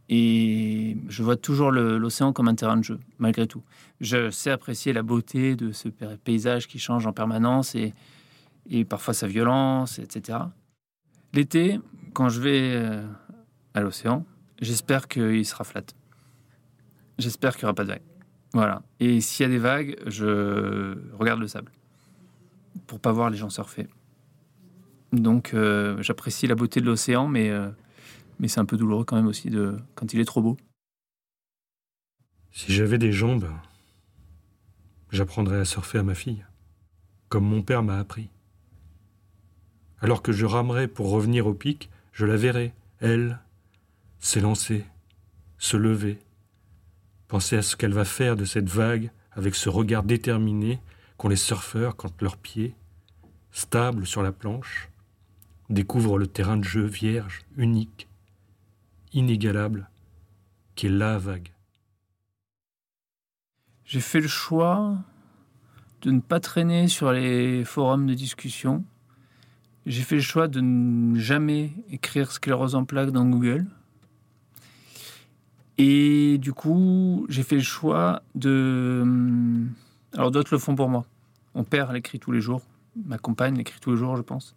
Et 0.07 0.95
je 1.09 1.21
vois 1.21 1.35
toujours 1.35 1.69
l'océan 1.69 2.31
comme 2.31 2.47
un 2.47 2.55
terrain 2.55 2.77
de 2.77 2.83
jeu, 2.83 2.99
malgré 3.19 3.45
tout. 3.45 3.61
Je 3.99 4.31
sais 4.31 4.51
apprécier 4.51 4.93
la 4.93 5.03
beauté 5.03 5.57
de 5.57 5.73
ce 5.73 5.89
paysage 5.89 6.67
qui 6.67 6.79
change 6.79 7.05
en 7.07 7.11
permanence 7.11 7.75
et, 7.75 7.93
parfois 8.85 9.13
sa 9.13 9.27
violence, 9.27 9.99
etc. 9.99 10.39
L'été, 11.33 11.79
quand 12.13 12.29
je 12.29 12.39
vais 12.39 12.75
euh, 12.75 13.05
à 13.73 13.81
l'océan, 13.81 14.25
j'espère 14.61 15.09
qu'il 15.09 15.45
sera 15.45 15.65
flat. 15.65 15.83
J'espère 17.17 17.55
qu'il 17.55 17.65
n'y 17.65 17.65
aura 17.65 17.75
pas 17.75 17.83
de 17.83 17.89
vagues. 17.89 18.01
Voilà. 18.53 18.81
Et 19.01 19.19
s'il 19.19 19.43
y 19.43 19.47
a 19.47 19.49
des 19.49 19.59
vagues, 19.59 19.97
je 20.05 20.95
regarde 21.17 21.41
le 21.41 21.47
sable 21.47 21.71
pour 22.87 23.01
pas 23.01 23.11
voir 23.11 23.29
les 23.29 23.37
gens 23.37 23.49
surfer. 23.49 23.87
Donc 25.13 25.53
euh, 25.53 26.01
j'apprécie 26.01 26.47
la 26.47 26.55
beauté 26.55 26.81
de 26.81 26.87
l'océan, 26.87 27.27
mais, 27.27 27.51
euh, 27.51 27.69
mais 28.39 28.47
c'est 28.47 28.59
un 28.59 28.65
peu 28.65 28.77
douloureux 28.77 29.05
quand 29.05 29.15
même 29.15 29.27
aussi 29.27 29.49
de, 29.49 29.77
quand 29.93 30.11
il 30.11 30.19
est 30.19 30.25
trop 30.25 30.41
beau. 30.41 30.57
Si 32.51 32.73
j'avais 32.73 32.97
des 32.97 33.11
jambes, 33.11 33.49
j'apprendrais 35.11 35.59
à 35.59 35.65
surfer 35.65 35.99
à 35.99 36.03
ma 36.03 36.15
fille, 36.15 36.43
comme 37.29 37.45
mon 37.45 37.61
père 37.61 37.83
m'a 37.83 37.99
appris. 37.99 38.29
Alors 40.01 40.23
que 40.23 40.31
je 40.31 40.45
ramerai 40.45 40.87
pour 40.87 41.11
revenir 41.11 41.45
au 41.45 41.53
pic, 41.53 41.91
je 42.11 42.25
la 42.25 42.35
verrai, 42.35 42.73
elle, 42.99 43.39
s'élancer, 44.19 44.83
se 45.59 45.77
lever, 45.77 46.19
penser 47.27 47.55
à 47.55 47.61
ce 47.61 47.75
qu'elle 47.75 47.93
va 47.93 48.05
faire 48.05 48.35
de 48.35 48.45
cette 48.45 48.69
vague 48.69 49.11
avec 49.31 49.53
ce 49.53 49.69
regard 49.69 50.03
déterminé 50.03 50.79
qu'ont 51.17 51.29
les 51.29 51.35
surfeurs 51.35 51.95
quand 51.95 52.21
leurs 52.21 52.37
pieds, 52.37 52.75
stables 53.51 54.07
sur 54.07 54.23
la 54.23 54.31
planche, 54.31 54.89
découvrent 55.69 56.17
le 56.17 56.27
terrain 56.27 56.57
de 56.57 56.63
jeu 56.63 56.85
vierge, 56.85 57.41
unique, 57.57 58.07
inégalable, 59.11 59.89
qui 60.75 60.87
est 60.87 60.89
la 60.89 61.17
vague. 61.17 61.51
J'ai 63.85 64.01
fait 64.01 64.21
le 64.21 64.27
choix 64.27 64.97
de 66.01 66.11
ne 66.11 66.19
pas 66.19 66.39
traîner 66.39 66.87
sur 66.87 67.11
les 67.11 67.63
forums 67.63 68.07
de 68.07 68.13
discussion 68.13 68.83
j'ai 69.85 70.03
fait 70.03 70.15
le 70.15 70.21
choix 70.21 70.47
de 70.47 70.61
ne 70.61 71.19
jamais 71.19 71.73
écrire 71.89 72.31
sclérose 72.31 72.75
en 72.75 72.85
plaques 72.85 73.11
dans 73.11 73.25
Google. 73.25 73.65
Et 75.77 76.37
du 76.37 76.53
coup, 76.53 77.25
j'ai 77.29 77.43
fait 77.43 77.55
le 77.55 77.61
choix 77.61 78.21
de. 78.35 79.03
Alors, 80.13 80.31
d'autres 80.31 80.53
le 80.53 80.59
font 80.59 80.75
pour 80.75 80.87
moi. 80.87 81.05
Mon 81.55 81.63
père 81.63 81.91
l'écrit 81.91 82.19
tous 82.19 82.31
les 82.31 82.41
jours. 82.41 82.61
Ma 83.05 83.17
compagne 83.17 83.57
l'écrit 83.57 83.79
tous 83.81 83.91
les 83.91 83.97
jours, 83.97 84.15
je 84.15 84.21
pense. 84.21 84.55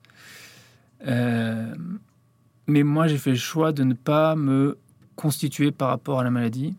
Euh, 1.07 1.75
mais 2.67 2.83
moi, 2.83 3.07
j'ai 3.07 3.19
fait 3.19 3.31
le 3.31 3.37
choix 3.37 3.73
de 3.73 3.85
ne 3.85 3.95
pas 3.95 4.37
me 4.37 4.79
constituer 5.15 5.71
par 5.71 5.89
rapport 5.89 6.21
à 6.21 6.25
la 6.25 6.31
maladie. 6.31 6.77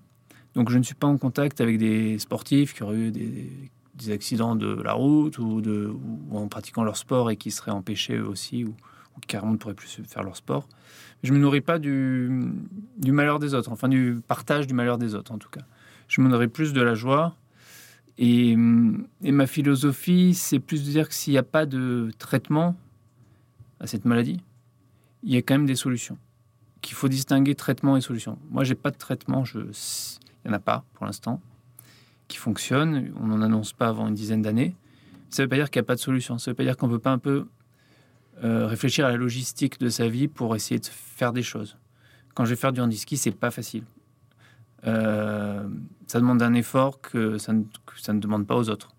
Donc, 0.54 0.70
je 0.70 0.78
ne 0.78 0.84
suis 0.84 0.96
pas 0.96 1.08
en 1.08 1.18
contact 1.18 1.62
avec 1.62 1.78
des 1.78 2.20
sportifs 2.20 2.74
qui 2.74 2.84
auraient 2.84 2.98
eu 2.98 3.12
des, 3.12 3.70
accidents 4.12 4.56
de 4.56 4.82
la 4.84 4.94
route 4.94 5.40
ou, 5.40 5.62
en 6.32 6.48
pratiquant 6.48 6.84
leur 6.84 6.98
sport 6.98 7.32
et 7.32 7.36
qui 7.36 7.52
seraient 7.52 7.72
empêchés 7.72 8.16
eux 8.16 8.28
aussi 8.28 8.64
ou, 8.64 8.76
carrément 9.28 9.54
ne 9.54 9.58
pourraient 9.58 9.74
plus 9.74 10.02
faire 10.08 10.24
leur 10.24 10.36
sport. 10.36 10.68
Je 11.24 11.34
me 11.34 11.40
nourris 11.40 11.62
pas 11.62 11.80
du, 11.80 12.30
malheur 13.08 13.40
des 13.40 13.56
autres, 13.56 13.72
enfin 13.72 13.90
du 13.90 14.20
partage 14.28 14.68
du 14.68 14.76
malheur 14.76 15.00
des 15.00 15.16
autres 15.16 15.32
en 15.32 15.40
tout 15.40 15.50
cas. 15.50 15.64
Je 16.08 16.22
me 16.22 16.30
nourris 16.30 16.48
plus 16.48 16.74
de 16.74 16.82
la 16.82 16.94
joie. 16.94 17.36
Et 18.20 18.56
ma 18.56 19.48
philosophie, 19.48 20.34
c'est 20.34 20.60
plus 20.60 20.84
de 20.86 20.92
dire 20.92 21.08
que 21.10 21.16
s'il 21.16 21.34
n'y 21.34 21.38
a 21.38 21.44
pas 21.44 21.66
de 21.66 22.12
traitement 22.18 22.76
à 23.80 23.88
cette 23.88 24.06
maladie, 24.06 24.40
il 25.24 25.34
y 25.34 25.38
a 25.38 25.42
quand 25.42 25.56
même 25.56 25.66
des 25.66 25.76
solutions. 25.76 26.18
Qu'il 26.82 26.96
faut 26.96 27.08
distinguer 27.08 27.56
traitement 27.56 27.98
et 27.98 28.02
solution. 28.02 28.38
Moi, 28.50 28.64
j'ai 28.64 28.76
pas 28.76 28.92
de 28.92 28.98
traitement, 28.98 29.44
je... 29.44 29.60
il 29.60 30.50
n'y 30.50 30.52
en 30.52 30.54
a 30.54 30.60
pas 30.60 30.84
pour 30.94 31.06
l'instant 31.06 31.42
qui 32.28 32.38
fonctionne. 32.38 33.14
On 33.20 33.28
n'en 33.28 33.42
annonce 33.42 33.74
pas 33.74 33.88
avant 33.88 34.08
une 34.08 34.14
dizaine 34.14 34.42
d'années. 34.42 34.76
Ça 35.30 35.42
ne 35.42 35.46
veut 35.46 35.50
pas 35.50 35.56
dire 35.56 35.70
qu'il 35.70 35.80
n'y 35.80 35.86
a 35.86 35.88
pas 35.88 35.96
de 35.96 36.00
solution. 36.00 36.38
Ça 36.38 36.50
ne 36.50 36.54
veut 36.54 36.56
pas 36.56 36.64
dire 36.64 36.78
qu'on 36.78 36.88
ne 36.88 36.94
peut 36.94 37.00
pas 37.00 37.12
un 37.12 37.18
peu 37.18 37.48
euh, 38.44 38.68
réfléchir 38.68 39.06
à 39.06 39.10
la 39.10 39.18
logistique 39.18 39.80
de 39.80 39.90
sa 39.90 40.08
vie 40.08 40.28
pour 40.28 40.56
essayer 40.56 40.80
de 40.80 40.86
faire 40.86 41.34
des 41.34 41.44
choses. 41.44 41.78
Quand 42.36 42.46
je 42.46 42.52
vais 42.52 42.56
faire 42.56 42.74
du 42.74 42.82
handiski, 42.82 43.18
c'est 43.18 43.32
pas 43.32 43.52
facile. 43.52 43.84
Euh, 44.86 45.68
ça 46.06 46.20
demande 46.20 46.42
un 46.42 46.54
effort 46.54 47.02
que 47.02 47.38
ça, 47.38 47.52
ne, 47.54 48.20
demande 48.20 48.46
pas 48.46 48.56
aux 48.56 48.70
autres. 48.70 48.90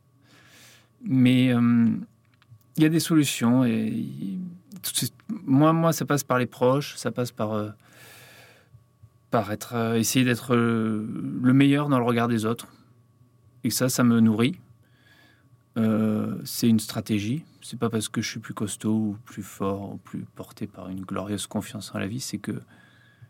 Mais 1.03 1.55
euh, 1.55 1.91
il 2.77 2.83
y 2.83 2.87
a 2.87 2.89
des 2.89 3.01
solutions 3.01 3.65
et 3.65 4.07
moi, 5.29 5.73
moi, 5.73 5.93
ça 5.93 6.05
passe 6.05 6.25
par 6.25 6.39
les 6.39 6.47
proches, 6.47 6.97
ça 6.97 7.11
passe 7.11 7.33
par 7.33 7.75
par 9.31 9.53
être 9.53 9.97
essayer 9.97 10.25
d'être 10.25 10.57
le 10.57 11.53
meilleur 11.53 11.89
dans 11.89 11.99
le 11.99 12.05
regard 12.05 12.29
des 12.29 12.47
autres 12.47 12.67
et 13.65 13.71
ça, 13.71 13.89
ça 13.89 14.05
me 14.05 14.21
nourrit. 14.21 14.59
Euh, 15.77 16.41
c'est 16.45 16.69
une 16.69 16.81
stratégie. 16.81 17.45
C'est 17.61 17.79
pas 17.79 17.91
parce 17.91 18.09
que 18.09 18.21
je 18.23 18.31
suis 18.31 18.41
plus 18.41 18.55
costaud 18.55 18.95
ou 18.95 19.17
plus 19.25 19.43
fort 19.43 19.93
ou 19.93 19.97
plus 19.99 20.25
porté 20.35 20.67
par 20.67 20.89
une 20.89 21.03
glorieuse 21.03 21.47
confiance 21.47 21.95
en 21.95 21.99
la 21.99 22.07
vie. 22.07 22.21
C'est 22.21 22.39
que 22.39 22.61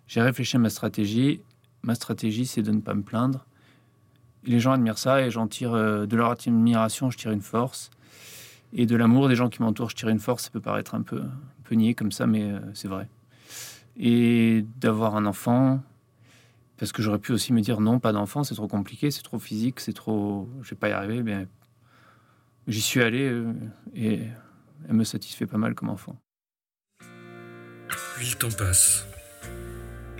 j'ai 0.06 0.22
réfléchi 0.22 0.56
à 0.56 0.60
ma 0.60 0.70
stratégie. 0.70 1.42
Ma 1.82 1.94
stratégie, 1.94 2.46
c'est 2.46 2.62
de 2.62 2.70
ne 2.70 2.80
pas 2.80 2.94
me 2.94 3.02
plaindre. 3.02 3.46
les 4.44 4.60
gens 4.60 4.72
admirent 4.72 4.98
ça 4.98 5.22
et 5.22 5.30
j'en 5.30 5.46
tire 5.46 5.72
euh, 5.74 6.06
de 6.06 6.16
leur 6.16 6.30
admiration, 6.30 7.10
je 7.10 7.18
tire 7.18 7.32
une 7.32 7.42
force. 7.42 7.90
Et 8.72 8.86
de 8.86 8.96
l'amour 8.96 9.28
des 9.28 9.34
gens 9.34 9.48
qui 9.48 9.62
m'entourent, 9.62 9.90
je 9.90 9.96
tire 9.96 10.08
une 10.08 10.18
force. 10.18 10.44
Ça 10.44 10.50
peut 10.50 10.60
paraître 10.60 10.94
un 10.94 11.02
peu, 11.02 11.20
un 11.20 11.62
peu 11.64 11.74
niais 11.74 11.94
comme 11.94 12.12
ça, 12.12 12.26
mais 12.26 12.50
euh, 12.50 12.60
c'est 12.74 12.88
vrai. 12.88 13.08
Et 13.96 14.64
d'avoir 14.76 15.16
un 15.16 15.26
enfant, 15.26 15.82
parce 16.76 16.92
que 16.92 17.02
j'aurais 17.02 17.18
pu 17.18 17.32
aussi 17.32 17.52
me 17.52 17.60
dire 17.60 17.80
non, 17.80 17.98
pas 17.98 18.12
d'enfant, 18.12 18.44
c'est 18.44 18.54
trop 18.54 18.68
compliqué, 18.68 19.10
c'est 19.10 19.22
trop 19.22 19.38
physique, 19.38 19.80
c'est 19.80 19.92
trop. 19.92 20.48
Je 20.62 20.70
vais 20.70 20.76
pas 20.76 20.88
y 20.88 20.92
arriver. 20.92 21.22
Mais 21.22 21.46
j'y 22.66 22.80
suis 22.80 23.02
allé 23.02 23.28
euh, 23.28 23.52
et 23.94 24.20
elle 24.88 24.94
me 24.94 25.04
satisfait 25.04 25.46
pas 25.46 25.58
mal 25.58 25.74
comme 25.74 25.88
enfant. 25.88 26.16
Puis 28.16 28.30
le 28.30 28.36
temps 28.36 28.56
passe. 28.56 29.06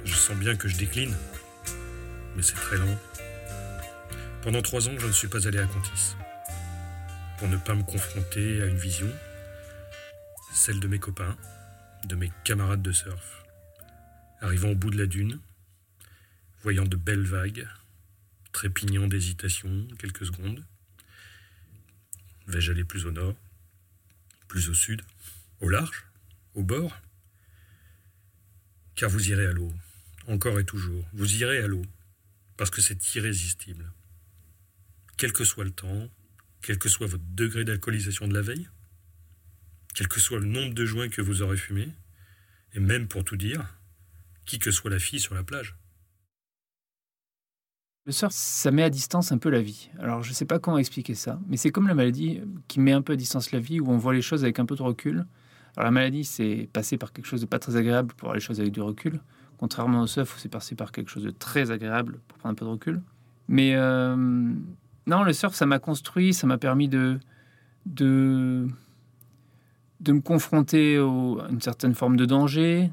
Je 0.05 0.15
sens 0.15 0.37
bien 0.37 0.57
que 0.57 0.69
je 0.69 0.79
décline, 0.79 1.15
mais 2.35 2.43
c'est 2.43 2.55
très 2.55 2.79
long. 2.79 2.97
Pendant 4.43 4.63
trois 4.63 4.89
ans, 4.89 4.93
je 4.97 5.07
ne 5.07 5.13
suis 5.13 5.29
pas 5.29 5.47
allé 5.47 5.59
à 5.59 5.67
Contis. 5.67 6.17
Pour 7.39 7.47
ne 7.49 7.57
pas 7.57 7.77
me 7.77 7.85
confronter 7.85 8.63
à 8.63 8.67
une 8.67 8.79
vision, 8.79 9.09
celle 10.53 10.81
de 10.81 10.89
mes 10.89 10.99
copains, 10.99 11.37
de 12.05 12.17
mes 12.17 12.33
camarades 12.43 12.83
de 12.83 12.91
surf. 12.91 13.45
Arrivant 14.41 14.71
au 14.71 14.75
bout 14.75 14.91
de 14.91 14.99
la 14.99 15.07
dune, 15.07 15.39
voyant 16.63 16.85
de 16.85 16.97
belles 16.97 17.27
vagues, 17.27 17.69
trépignant 18.51 19.07
d'hésitation 19.07 19.87
quelques 20.01 20.27
secondes, 20.27 20.65
vais-je 22.49 22.73
aller 22.73 22.83
plus 22.83 23.07
au 23.07 23.13
nord, 23.13 23.37
plus 24.49 24.69
au 24.69 24.75
sud, 24.75 25.03
au 25.61 25.69
large, 25.69 26.07
au 26.55 26.65
bord? 26.65 27.01
Car 28.97 29.11
vous 29.11 29.31
irez 29.31 29.47
à 29.47 29.53
l'eau, 29.53 29.73
encore 30.27 30.59
et 30.59 30.65
toujours, 30.65 31.07
vous 31.13 31.37
irez 31.37 31.59
à 31.59 31.69
l'eau, 31.69 31.87
parce 32.57 32.71
que 32.71 32.81
c'est 32.81 33.15
irrésistible. 33.15 33.93
Quel 35.17 35.33
que 35.33 35.45
soit 35.45 35.65
le 35.65 35.71
temps, 35.71 36.11
quel 36.63 36.79
que 36.79 36.89
soit 36.89 37.07
votre 37.07 37.25
degré 37.29 37.65
d'alcoolisation 37.65 38.29
de 38.29 38.35
la 38.35 38.43
veille, 38.43 38.69
quel 39.95 40.09
que 40.09 40.21
soit 40.21 40.39
le 40.39 40.47
nombre 40.47 40.75
de 40.75 40.85
joints 40.85 41.09
que 41.09 41.23
vous 41.23 41.43
aurez 41.43 41.57
fumés, 41.57 41.93
et 42.75 42.81
même 42.81 43.09
pour 43.09 43.25
tout 43.25 43.37
dire, 43.37 43.79
qui 44.45 44.59
que 44.59 44.71
soit 44.71 44.91
la 44.91 44.99
fille 44.99 45.21
sur 45.21 45.35
la 45.35 45.43
plage. 45.43 45.77
Le 48.07 48.13
surf, 48.13 48.33
ça 48.33 48.71
met 48.71 48.83
à 48.83 48.91
distance 48.91 49.33
un 49.33 49.39
peu 49.39 49.51
la 49.51 49.61
vie. 49.61 49.91
Alors, 49.99 50.23
je 50.23 50.31
ne 50.31 50.35
sais 50.35 50.47
pas 50.47 50.59
comment 50.59 50.79
expliquer 50.79 51.15
ça, 51.15 51.39
mais 51.47 51.59
c'est 51.59 51.71
comme 51.71 51.87
la 51.87 51.95
maladie 51.95 52.41
qui 52.67 52.81
met 52.81 52.93
un 52.93 53.03
peu 53.03 53.13
à 53.13 53.17
distance 53.17 53.53
la 53.53 53.61
vie, 53.61 53.81
où 53.81 53.91
on 53.91 53.99
voit 53.99 54.15
les 54.15 54.23
choses 54.23 54.45
avec 54.45 54.59
un 54.59 54.65
peu 54.65 54.77
de 54.77 54.83
recul. 54.83 55.27
Alors, 55.77 55.85
la 55.85 55.91
maladie, 55.91 56.25
c'est 56.25 56.71
passer 56.73 56.97
par 56.97 57.13
quelque 57.13 57.27
chose 57.27 57.43
de 57.43 57.47
pas 57.47 57.59
très 57.59 57.77
agréable 57.77 58.15
pour 58.15 58.29
voir 58.29 58.35
les 58.35 58.41
choses 58.41 58.61
avec 58.61 58.73
du 58.73 58.81
recul, 58.81 59.21
contrairement 59.59 60.01
au 60.01 60.07
surf, 60.07 60.35
où 60.35 60.39
c'est 60.39 60.49
passé 60.49 60.75
par 60.75 60.91
quelque 60.91 61.11
chose 61.11 61.25
de 61.25 61.31
très 61.31 61.71
agréable 61.71 62.21
pour 62.29 62.39
prendre 62.39 62.53
un 62.53 62.55
peu 62.55 62.65
de 62.65 62.71
recul. 62.71 63.03
Mais 63.47 63.75
euh, 63.75 64.55
non, 65.09 65.25
le 65.25 65.33
surf, 65.33 65.55
ça 65.55 65.67
m'a 65.67 65.79
construit, 65.79 66.35
ça 66.35 66.47
m'a 66.47 66.59
permis 66.59 66.89
de, 66.89 67.19
de, 67.87 68.69
de 70.01 70.13
me 70.13 70.21
confronter 70.21 70.97
à 70.97 71.49
une 71.51 71.61
certaine 71.61 71.95
forme 71.95 72.17
de 72.17 72.27
danger, 72.27 72.91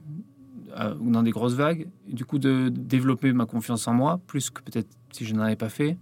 dans 0.99 1.23
des 1.23 1.31
grosses 1.31 1.53
vagues, 1.53 1.87
et 2.09 2.13
du 2.13 2.25
coup 2.25 2.39
de 2.39 2.69
développer 2.69 3.31
ma 3.31 3.45
confiance 3.45 3.87
en 3.87 3.93
moi, 3.93 4.19
plus 4.27 4.49
que 4.49 4.61
peut-être 4.61 4.89
si 5.11 5.25
je 5.25 5.33
n'en 5.33 5.43
avais 5.43 5.55
pas 5.55 5.69
fait. 5.69 5.97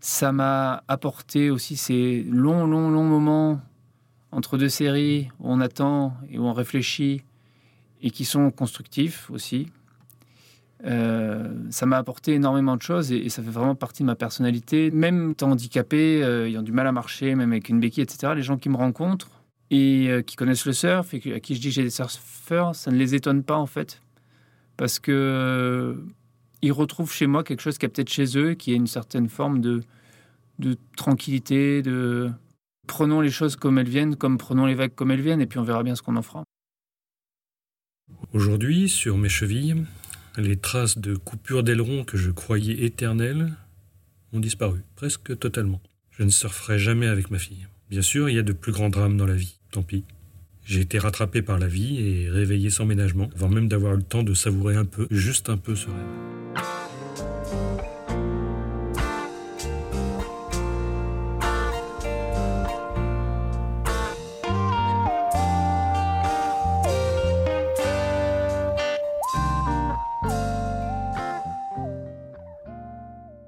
Ça 0.00 0.30
m'a 0.30 0.84
apporté 0.86 1.50
aussi 1.50 1.76
ces 1.76 2.22
longs, 2.24 2.66
longs, 2.66 2.90
longs 2.90 3.04
moments 3.04 3.60
entre 4.30 4.58
deux 4.58 4.68
séries 4.68 5.28
où 5.40 5.50
on 5.50 5.60
attend 5.60 6.14
et 6.30 6.38
où 6.38 6.44
on 6.44 6.52
réfléchit 6.52 7.22
et 8.02 8.10
qui 8.10 8.24
sont 8.24 8.50
constructifs 8.50 9.30
aussi. 9.30 9.68
Euh, 10.84 11.48
ça 11.70 11.86
m'a 11.86 11.96
apporté 11.96 12.34
énormément 12.34 12.76
de 12.76 12.82
choses 12.82 13.10
et, 13.10 13.28
ça 13.28 13.42
fait 13.42 13.50
vraiment 13.50 13.74
partie 13.74 14.02
de 14.02 14.06
ma 14.06 14.14
personnalité. 14.14 14.90
Même 14.90 15.32
étant 15.32 15.50
handicapé, 15.50 16.22
euh, 16.22 16.46
ayant 16.46 16.62
du 16.62 16.72
mal 16.72 16.86
à 16.86 16.92
marcher, 16.92 17.34
même 17.34 17.52
avec 17.52 17.68
une 17.68 17.80
béquille, 17.80 18.02
etc., 18.02 18.32
les 18.36 18.42
gens 18.42 18.58
qui 18.58 18.68
me 18.68 18.76
rencontrent 18.76 19.30
et 19.70 20.08
euh, 20.08 20.22
qui 20.22 20.36
connaissent 20.36 20.66
le 20.66 20.72
surf 20.72 21.14
et 21.14 21.34
à 21.34 21.40
qui 21.40 21.54
je 21.54 21.60
dis 21.60 21.68
que 21.68 21.74
j'ai 21.74 21.82
des 21.82 21.90
surfeurs, 21.90 22.74
ça 22.74 22.90
ne 22.90 22.96
les 22.96 23.14
étonne 23.14 23.42
pas 23.42 23.56
en 23.56 23.66
fait. 23.66 24.00
Parce 24.76 24.98
que 24.98 25.96
ils 26.62 26.72
retrouvent 26.72 27.12
chez 27.12 27.26
moi 27.26 27.44
quelque 27.44 27.60
chose 27.60 27.78
qui 27.78 27.86
a 27.86 27.88
peut-être 27.88 28.10
chez 28.10 28.36
eux, 28.36 28.54
qui 28.54 28.72
est 28.72 28.76
une 28.76 28.86
certaine 28.86 29.28
forme 29.28 29.60
de, 29.60 29.82
de 30.58 30.76
tranquillité, 30.96 31.82
de 31.82 32.30
prenons 32.86 33.20
les 33.20 33.30
choses 33.30 33.56
comme 33.56 33.78
elles 33.78 33.88
viennent, 33.88 34.16
comme 34.16 34.38
prenons 34.38 34.66
les 34.66 34.74
vagues 34.74 34.94
comme 34.94 35.10
elles 35.10 35.20
viennent, 35.20 35.40
et 35.40 35.46
puis 35.46 35.58
on 35.58 35.64
verra 35.64 35.82
bien 35.82 35.94
ce 35.94 36.02
qu'on 36.02 36.16
en 36.16 36.22
fera. 36.22 36.44
Aujourd'hui, 38.32 38.88
sur 38.88 39.16
mes 39.18 39.28
chevilles, 39.28 39.84
les 40.36 40.56
traces 40.56 40.98
de 40.98 41.14
coupures 41.14 41.62
d'aileron 41.62 42.04
que 42.04 42.16
je 42.16 42.30
croyais 42.30 42.84
éternelles 42.84 43.52
ont 44.32 44.40
disparu, 44.40 44.80
presque 44.94 45.38
totalement. 45.38 45.80
Je 46.10 46.22
ne 46.22 46.30
surferai 46.30 46.78
jamais 46.78 47.06
avec 47.06 47.30
ma 47.30 47.38
fille. 47.38 47.66
Bien 47.90 48.02
sûr, 48.02 48.28
il 48.28 48.36
y 48.36 48.38
a 48.38 48.42
de 48.42 48.52
plus 48.52 48.72
grands 48.72 48.90
drames 48.90 49.16
dans 49.16 49.26
la 49.26 49.34
vie, 49.34 49.58
tant 49.70 49.82
pis. 49.82 50.04
J'ai 50.64 50.80
été 50.80 50.98
rattrapé 50.98 51.42
par 51.42 51.58
la 51.58 51.68
vie 51.68 52.00
et 52.00 52.28
réveillé 52.28 52.70
sans 52.70 52.84
ménagement, 52.86 53.30
avant 53.36 53.48
même 53.48 53.68
d'avoir 53.68 53.94
eu 53.94 53.98
le 53.98 54.02
temps 54.02 54.24
de 54.24 54.34
savourer 54.34 54.76
un 54.76 54.84
peu, 54.84 55.06
juste 55.10 55.48
un 55.48 55.56
peu 55.56 55.76
ce 55.76 55.86
rêve. 55.86 56.85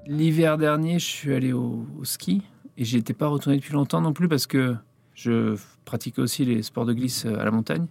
L'hiver 0.09 0.57
dernier, 0.57 0.97
je 0.97 1.05
suis 1.05 1.35
allé 1.35 1.53
au, 1.53 1.85
ski 2.01 2.41
et 2.77 2.83
j'y 2.83 2.97
étais 2.97 3.13
pas 3.13 3.27
retourné 3.27 3.59
depuis 3.59 3.73
longtemps 3.73 4.01
non 4.01 4.11
plus 4.11 4.27
parce 4.27 4.47
que 4.47 4.75
je 5.13 5.55
pratiquais 5.85 6.19
aussi 6.19 6.45
les 6.45 6.63
sports 6.63 6.87
de 6.87 6.93
glisse 6.93 7.25
euh, 7.27 7.37
à 7.37 7.45
la 7.45 7.51
montagne. 7.51 7.85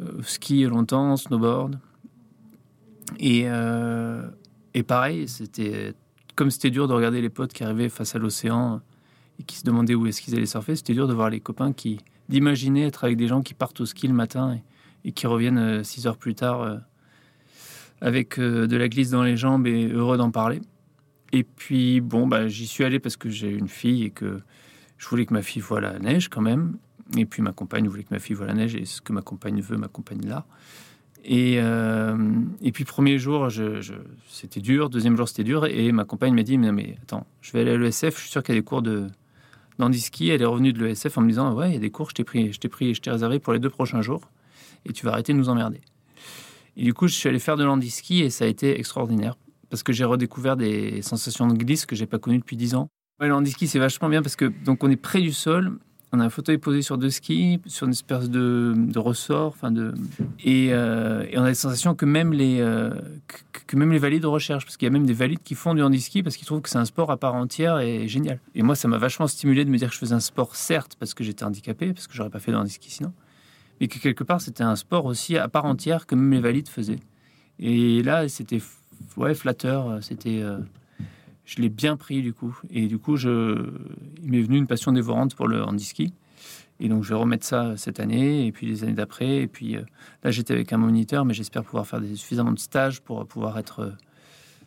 Euh, 0.00 0.22
ski 0.22 0.64
longtemps, 0.64 1.14
snowboard. 1.18 1.78
Et, 3.18 3.42
euh, 3.48 4.26
et 4.72 4.82
pareil, 4.82 5.28
c'était 5.28 5.92
comme 6.36 6.50
c'était 6.50 6.70
dur 6.70 6.88
de 6.88 6.94
regarder 6.94 7.20
les 7.20 7.28
potes 7.28 7.52
qui 7.52 7.64
arrivaient 7.64 7.90
face 7.90 8.14
à 8.14 8.18
l'océan 8.18 8.80
et 9.38 9.42
qui 9.42 9.58
se 9.58 9.64
demandaient 9.64 9.94
où 9.94 10.06
est-ce 10.06 10.22
qu'ils 10.22 10.34
allaient 10.36 10.46
surfer, 10.46 10.74
c'était 10.74 10.94
dur 10.94 11.06
de 11.06 11.12
voir 11.12 11.28
les 11.28 11.40
copains 11.40 11.74
qui 11.74 12.00
d'imaginer 12.30 12.86
être 12.86 13.04
avec 13.04 13.18
des 13.18 13.28
gens 13.28 13.42
qui 13.42 13.52
partent 13.52 13.82
au 13.82 13.84
ski 13.84 14.08
le 14.08 14.14
matin 14.14 14.58
et, 15.04 15.12
qui 15.12 15.26
reviennent 15.26 15.84
six 15.84 16.06
heures 16.06 16.16
plus 16.16 16.34
tard 16.34 16.80
avec 18.00 18.40
de 18.40 18.76
la 18.76 18.88
glisse 18.88 19.10
dans 19.10 19.22
les 19.22 19.36
jambes 19.36 19.66
et 19.66 19.86
heureux 19.86 20.16
d'en 20.16 20.30
parler. 20.30 20.62
Et 21.32 21.44
puis, 21.44 22.00
bon, 22.00 22.26
bah, 22.26 22.48
j'y 22.48 22.66
suis 22.66 22.84
allé 22.84 22.98
parce 22.98 23.16
que 23.16 23.28
j'ai 23.28 23.50
une 23.50 23.68
fille 23.68 24.04
et 24.04 24.10
que 24.10 24.40
je 24.98 25.08
voulais 25.08 25.26
que 25.26 25.34
ma 25.34 25.42
fille 25.42 25.62
voie 25.62 25.80
la 25.80 25.98
neige 25.98 26.28
quand 26.28 26.40
même. 26.40 26.76
Et 27.16 27.24
puis 27.24 27.42
ma 27.42 27.52
compagne 27.52 27.86
voulait 27.86 28.02
que 28.02 28.12
ma 28.12 28.18
fille 28.18 28.34
voie 28.34 28.46
la 28.46 28.54
neige 28.54 28.74
et 28.74 28.84
ce 28.84 29.00
que 29.00 29.12
ma 29.12 29.22
compagne 29.22 29.60
veut, 29.60 29.76
ma 29.76 29.88
compagne 29.88 30.26
là. 30.26 30.44
Et, 31.24 31.56
euh, 31.58 32.16
et 32.62 32.70
puis 32.70 32.84
premier 32.84 33.18
jour, 33.18 33.48
c'était 34.28 34.60
dur. 34.60 34.90
Deuxième 34.90 35.16
jour, 35.16 35.28
c'était 35.28 35.44
dur. 35.44 35.66
Et 35.66 35.90
ma 35.90 36.04
compagne 36.04 36.34
m'a 36.34 36.44
dit, 36.44 36.56
mais, 36.56 36.96
attends, 37.02 37.26
je 37.40 37.52
vais 37.52 37.60
aller 37.60 37.72
à 37.72 37.76
l'ESF. 37.76 38.14
Je 38.14 38.20
suis 38.20 38.30
sûr 38.30 38.42
qu'il 38.42 38.54
y 38.54 38.58
a 38.58 38.60
des 38.60 38.64
cours 38.64 38.82
de 38.82 39.08
ski. 39.92 40.28
Elle 40.28 40.42
est 40.42 40.46
revenue 40.46 40.72
de 40.72 40.84
l'ESF 40.84 41.18
en 41.18 41.22
me 41.22 41.28
disant, 41.28 41.52
ouais, 41.52 41.70
il 41.70 41.74
y 41.74 41.76
a 41.76 41.80
des 41.80 41.90
cours. 41.90 42.10
Je 42.10 42.14
t'ai 42.14 42.24
pris, 42.24 42.52
je 42.52 42.60
t'ai 42.60 42.68
pris, 42.68 42.94
je 42.94 43.00
t'ai 43.00 43.10
réservé 43.10 43.40
pour 43.40 43.52
les 43.52 43.58
deux 43.58 43.70
prochains 43.70 44.02
jours. 44.02 44.30
Et 44.84 44.92
tu 44.92 45.04
vas 45.04 45.12
arrêter 45.12 45.32
de 45.32 45.38
nous 45.38 45.48
emmerder. 45.48 45.80
Et 46.76 46.84
du 46.84 46.94
coup, 46.94 47.08
je 47.08 47.14
suis 47.14 47.28
allé 47.28 47.40
faire 47.40 47.56
de 47.56 47.80
ski 47.86 48.22
et 48.22 48.30
ça 48.30 48.44
a 48.44 48.48
été 48.48 48.78
extraordinaire 48.78 49.36
parce 49.70 49.82
que 49.82 49.92
j'ai 49.92 50.04
redécouvert 50.04 50.56
des 50.56 51.02
sensations 51.02 51.46
de 51.46 51.54
glisse 51.54 51.86
que 51.86 51.96
j'ai 51.96 52.06
pas 52.06 52.18
connues 52.18 52.38
depuis 52.38 52.56
10 52.56 52.74
ans. 52.74 52.88
Ouais, 53.20 53.28
le 53.28 53.34
handiski, 53.34 53.66
c'est 53.66 53.78
vachement 53.78 54.08
bien 54.08 54.22
parce 54.22 54.36
que 54.36 54.52
donc 54.64 54.84
on 54.84 54.90
est 54.90 54.96
près 54.96 55.20
du 55.20 55.32
sol, 55.32 55.78
on 56.12 56.20
a 56.20 56.24
un 56.24 56.30
fauteuil 56.30 56.58
posé 56.58 56.82
sur 56.82 56.98
deux 56.98 57.10
skis, 57.10 57.60
sur 57.66 57.86
une 57.86 57.92
espèce 57.92 58.30
de, 58.30 58.98
ressort, 58.98 59.48
enfin 59.48 59.70
de, 59.70 59.94
et, 60.44 60.68
euh, 60.72 61.26
et, 61.30 61.38
on 61.38 61.42
a 61.42 61.48
des 61.48 61.54
sensations 61.54 61.94
que 61.94 62.04
même 62.04 62.32
les 62.32 62.60
euh, 62.60 62.90
que, 63.66 63.76
même 63.76 63.92
les 63.92 63.98
valides 63.98 64.24
recherchent, 64.24 64.64
parce 64.64 64.76
qu'il 64.76 64.86
y 64.86 64.90
a 64.90 64.92
même 64.92 65.06
des 65.06 65.12
valides 65.12 65.42
qui 65.42 65.54
font 65.54 65.74
du 65.74 65.82
handiski 65.82 66.22
parce 66.22 66.36
qu'ils 66.36 66.46
trouvent 66.46 66.60
que 66.60 66.68
c'est 66.68 66.78
un 66.78 66.84
sport 66.84 67.10
à 67.10 67.16
part 67.16 67.34
entière 67.34 67.80
et 67.80 68.06
génial. 68.06 68.38
Et 68.54 68.62
moi, 68.62 68.76
ça 68.76 68.86
m'a 68.88 68.98
vachement 68.98 69.26
stimulé 69.26 69.64
de 69.64 69.70
me 69.70 69.78
dire 69.78 69.88
que 69.88 69.94
je 69.94 69.98
faisais 69.98 70.14
un 70.14 70.20
sport, 70.20 70.56
certes, 70.56 70.96
parce 70.98 71.14
que 71.14 71.24
j'étais 71.24 71.44
handicapé, 71.44 71.92
parce 71.92 72.06
que 72.06 72.14
j'aurais 72.14 72.30
pas 72.30 72.40
fait 72.40 72.52
de 72.52 72.56
handiski 72.56 72.90
sinon, 72.90 73.12
mais 73.80 73.88
que 73.88 73.98
quelque 73.98 74.24
part 74.24 74.40
c'était 74.40 74.64
un 74.64 74.76
sport 74.76 75.06
aussi 75.06 75.36
à 75.36 75.48
part 75.48 75.64
entière 75.64 76.06
que 76.06 76.14
même 76.14 76.32
les 76.32 76.40
valides 76.40 76.68
faisaient. 76.68 77.00
Et 77.58 78.02
là, 78.02 78.28
c'était 78.28 78.60
ouais, 79.16 79.34
flatteur. 79.34 79.88
Euh, 79.88 80.00
c'était, 80.00 80.40
euh, 80.42 80.58
je 81.44 81.60
l'ai 81.60 81.68
bien 81.68 81.96
pris 81.96 82.22
du 82.22 82.32
coup. 82.32 82.58
Et 82.70 82.86
du 82.86 82.98
coup, 82.98 83.16
je, 83.16 83.70
il 84.22 84.30
m'est 84.30 84.42
venu 84.42 84.56
une 84.56 84.66
passion 84.66 84.92
dévorante 84.92 85.34
pour 85.34 85.48
le 85.48 85.62
handiski. 85.62 86.12
Et 86.78 86.88
donc, 86.88 87.04
je 87.04 87.08
vais 87.08 87.14
remettre 87.14 87.46
ça 87.46 87.76
cette 87.76 88.00
année 88.00 88.46
et 88.46 88.52
puis 88.52 88.66
les 88.66 88.84
années 88.84 88.92
d'après. 88.92 89.38
Et 89.38 89.46
puis 89.46 89.76
euh, 89.76 89.82
là, 90.22 90.30
j'étais 90.30 90.54
avec 90.54 90.72
un 90.72 90.78
moniteur, 90.78 91.24
mais 91.24 91.34
j'espère 91.34 91.64
pouvoir 91.64 91.86
faire 91.86 92.00
des, 92.00 92.16
suffisamment 92.16 92.52
de 92.52 92.58
stages 92.58 93.00
pour 93.00 93.26
pouvoir 93.26 93.58
être, 93.58 93.94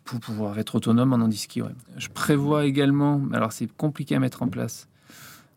pour 0.04 0.18
pouvoir 0.18 0.58
être 0.58 0.74
autonome 0.74 1.12
en 1.12 1.16
handiski. 1.16 1.62
Ouais. 1.62 1.70
Je 1.96 2.08
prévois 2.08 2.64
également, 2.64 3.22
alors 3.32 3.52
c'est 3.52 3.70
compliqué 3.72 4.16
à 4.16 4.18
mettre 4.18 4.42
en 4.42 4.48
place, 4.48 4.88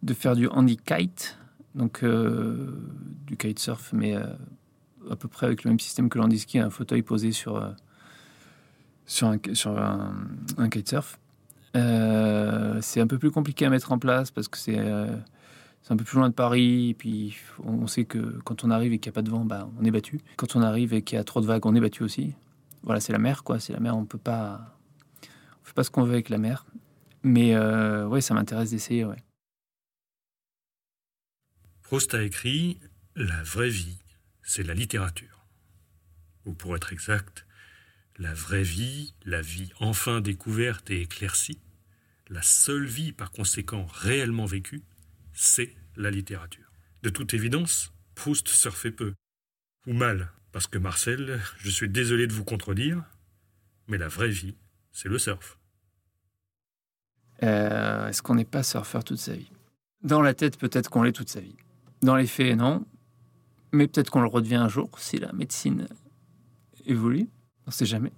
de 0.03 0.13
faire 0.13 0.35
du 0.35 0.47
handi-kite, 0.47 1.39
donc 1.73 2.05
du 2.05 3.35
kitesurf, 3.35 3.93
mais 3.93 4.13
à 4.13 5.15
peu 5.15 5.27
près 5.27 5.47
avec 5.47 5.63
le 5.63 5.71
même 5.71 5.79
système 5.79 6.07
que 6.07 6.19
le 6.19 6.25
handiski, 6.25 6.59
un 6.59 6.69
fauteuil 6.69 7.01
posé 7.01 7.31
sur 7.31 7.73
sur 9.05 9.27
un, 9.27 9.39
sur 9.53 9.75
kitesurf. 10.71 11.19
Euh, 11.75 12.79
c'est 12.81 13.01
un 13.01 13.07
peu 13.07 13.17
plus 13.17 13.31
compliqué 13.31 13.65
à 13.65 13.69
mettre 13.69 13.91
en 13.91 13.99
place 13.99 14.29
parce 14.31 14.47
que 14.47 14.57
c'est 14.57 14.77
euh, 14.77 15.15
un 15.89 15.97
peu 15.97 16.03
plus 16.03 16.17
loin 16.17 16.29
de 16.29 16.33
Paris. 16.33 16.89
Et 16.89 16.93
puis 16.93 17.37
on 17.63 17.87
sait 17.87 18.05
que 18.05 18.39
quand 18.43 18.63
on 18.63 18.71
arrive 18.71 18.93
et 18.93 18.99
qu'il 18.99 19.09
n'y 19.09 19.13
a 19.13 19.17
pas 19.17 19.21
de 19.21 19.29
vent, 19.29 19.45
bah, 19.45 19.69
on 19.79 19.85
est 19.85 19.91
battu. 19.91 20.19
Quand 20.37 20.55
on 20.55 20.61
arrive 20.61 20.93
et 20.93 21.01
qu'il 21.01 21.17
y 21.17 21.19
a 21.19 21.23
trop 21.23 21.41
de 21.41 21.45
vagues, 21.45 21.65
on 21.65 21.75
est 21.75 21.81
battu 21.81 22.03
aussi. 22.03 22.33
Voilà, 22.83 22.99
c'est 22.99 23.13
la 23.13 23.19
mer, 23.19 23.43
quoi. 23.43 23.59
C'est 23.59 23.73
la 23.73 23.79
mer, 23.79 23.95
on 23.95 24.05
peut 24.05 24.17
pas. 24.17 24.77
On 25.23 25.65
fait 25.65 25.73
pas 25.73 25.83
ce 25.83 25.89
qu'on 25.89 26.03
veut 26.03 26.13
avec 26.13 26.29
la 26.29 26.37
mer. 26.37 26.65
Mais 27.23 27.55
euh, 27.55 28.05
ouais, 28.05 28.21
ça 28.21 28.33
m'intéresse 28.33 28.71
d'essayer, 28.71 29.05
ouais. 29.05 29.23
Proust 31.83 32.13
a 32.13 32.21
écrit 32.21 32.79
La 33.15 33.41
vraie 33.43 33.69
vie, 33.69 33.97
c'est 34.41 34.63
la 34.63 34.73
littérature. 34.73 35.45
Ou 36.45 36.53
pour 36.53 36.75
être 36.75 36.91
exact, 36.91 37.45
la 38.17 38.33
vraie 38.33 38.63
vie, 38.63 39.13
la 39.25 39.41
vie 39.41 39.71
enfin 39.79 40.21
découverte 40.21 40.89
et 40.89 41.01
éclaircie, 41.01 41.59
la 42.29 42.41
seule 42.41 42.85
vie 42.85 43.11
par 43.11 43.31
conséquent 43.31 43.85
réellement 43.85 44.45
vécue, 44.45 44.83
c'est 45.33 45.75
la 45.95 46.11
littérature. 46.11 46.71
De 47.01 47.09
toute 47.09 47.33
évidence, 47.33 47.93
Proust 48.15 48.47
surfait 48.47 48.91
peu. 48.91 49.13
Ou 49.87 49.93
mal, 49.93 50.31
parce 50.51 50.67
que 50.67 50.77
Marcel, 50.77 51.41
je 51.57 51.69
suis 51.69 51.89
désolé 51.89 52.27
de 52.27 52.33
vous 52.33 52.45
contredire, 52.45 53.03
mais 53.87 53.97
la 53.97 54.07
vraie 54.07 54.29
vie, 54.29 54.55
c'est 54.91 55.09
le 55.09 55.17
surf. 55.17 55.57
Euh, 57.41 58.07
est-ce 58.07 58.21
qu'on 58.21 58.35
n'est 58.35 58.45
pas 58.45 58.63
surfeur 58.63 59.03
toute 59.03 59.17
sa 59.17 59.33
vie? 59.33 59.51
Dans 60.03 60.21
la 60.21 60.33
tête, 60.33 60.57
peut-être 60.57 60.89
qu'on 60.89 61.03
l'est 61.03 61.11
toute 61.11 61.29
sa 61.29 61.41
vie. 61.41 61.55
Dans 62.01 62.15
les 62.15 62.27
faits, 62.27 62.55
non. 62.55 62.85
Mais 63.71 63.87
peut-être 63.87 64.09
qu'on 64.09 64.21
le 64.21 64.27
redevient 64.27 64.55
un 64.55 64.69
jour 64.69 64.99
si 64.99 65.17
la 65.17 65.33
médecine 65.33 65.87
évolue. 66.85 67.27
On 67.65 67.69
ne 67.69 67.73
sait 67.73 67.85
jamais. 67.85 68.11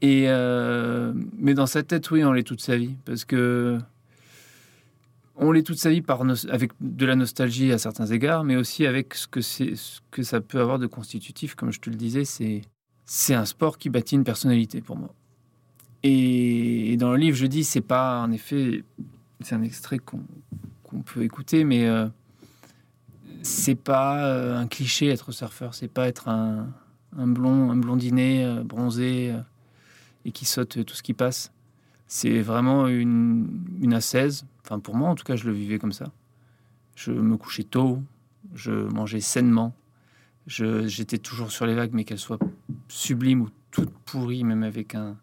Et 0.00 0.24
euh, 0.28 1.12
mais 1.38 1.54
dans 1.54 1.66
sa 1.66 1.82
tête, 1.82 2.10
oui, 2.10 2.24
on 2.24 2.32
l'est 2.32 2.42
toute 2.42 2.60
sa 2.60 2.76
vie. 2.76 2.96
Parce 3.04 3.24
que 3.24 3.78
on 5.36 5.52
l'est 5.52 5.62
toute 5.62 5.78
sa 5.78 5.90
vie 5.90 6.02
avec 6.50 6.72
de 6.80 7.06
la 7.06 7.16
nostalgie 7.16 7.72
à 7.72 7.78
certains 7.78 8.06
égards, 8.06 8.44
mais 8.44 8.56
aussi 8.56 8.86
avec 8.86 9.14
ce 9.14 9.26
que, 9.26 9.40
ce 9.40 10.00
que 10.10 10.22
ça 10.22 10.40
peut 10.40 10.60
avoir 10.60 10.78
de 10.78 10.86
constitutif. 10.86 11.54
Comme 11.54 11.72
je 11.72 11.80
te 11.80 11.88
le 11.88 11.96
disais, 11.96 12.24
c'est, 12.24 12.62
c'est 13.04 13.34
un 13.34 13.44
sport 13.44 13.78
qui 13.78 13.90
bâtit 13.90 14.16
une 14.16 14.24
personnalité 14.24 14.80
pour 14.80 14.96
moi. 14.96 15.14
Et, 16.02 16.96
dans 16.98 17.12
le 17.12 17.16
livre, 17.16 17.36
je 17.36 17.46
dis, 17.46 17.64
c'est 17.64 17.80
pas, 17.80 18.20
en 18.20 18.32
effet, 18.32 18.84
c'est 19.40 19.54
un 19.54 19.62
extrait 19.62 19.98
qu'on, 19.98 20.20
peut 21.06 21.22
écouter, 21.22 21.64
mais 21.64 21.86
euh, 21.86 22.06
c'est 23.42 23.76
pas 23.76 24.26
euh, 24.26 24.58
un 24.58 24.66
cliché 24.66 25.08
être 25.08 25.32
surfeur, 25.32 25.74
c'est 25.74 25.88
pas 25.88 26.06
être 26.06 26.28
un, 26.28 26.68
un 27.16 27.26
blond, 27.26 27.70
un 27.70 27.76
blondinet 27.76 28.44
euh, 28.44 28.62
bronzé 28.62 29.34
et 30.24 30.32
qui 30.32 30.44
saute 30.44 30.84
tout 30.84 30.94
ce 30.94 31.02
qui 31.02 31.14
passe. 31.14 31.52
C'est 32.06 32.40
vraiment 32.40 32.88
une, 32.88 33.48
une 33.80 33.94
assaise. 33.94 34.46
Enfin, 34.64 34.78
pour 34.78 34.94
moi, 34.94 35.08
en 35.08 35.14
tout 35.14 35.24
cas, 35.24 35.36
je 35.36 35.46
le 35.46 35.52
vivais 35.52 35.78
comme 35.78 35.92
ça. 35.92 36.12
Je 36.94 37.10
me 37.10 37.36
couchais 37.36 37.64
tôt, 37.64 38.02
je 38.54 38.72
mangeais 38.72 39.20
sainement, 39.20 39.74
j'étais 40.46 41.18
toujours 41.18 41.50
sur 41.50 41.66
les 41.66 41.74
vagues, 41.74 41.92
mais 41.92 42.04
qu'elles 42.04 42.18
soient 42.18 42.38
sublimes 42.88 43.42
ou 43.42 43.48
toutes 43.70 43.92
pourries, 44.04 44.44
même 44.44 44.62
avec 44.62 44.94
un, 44.94 45.16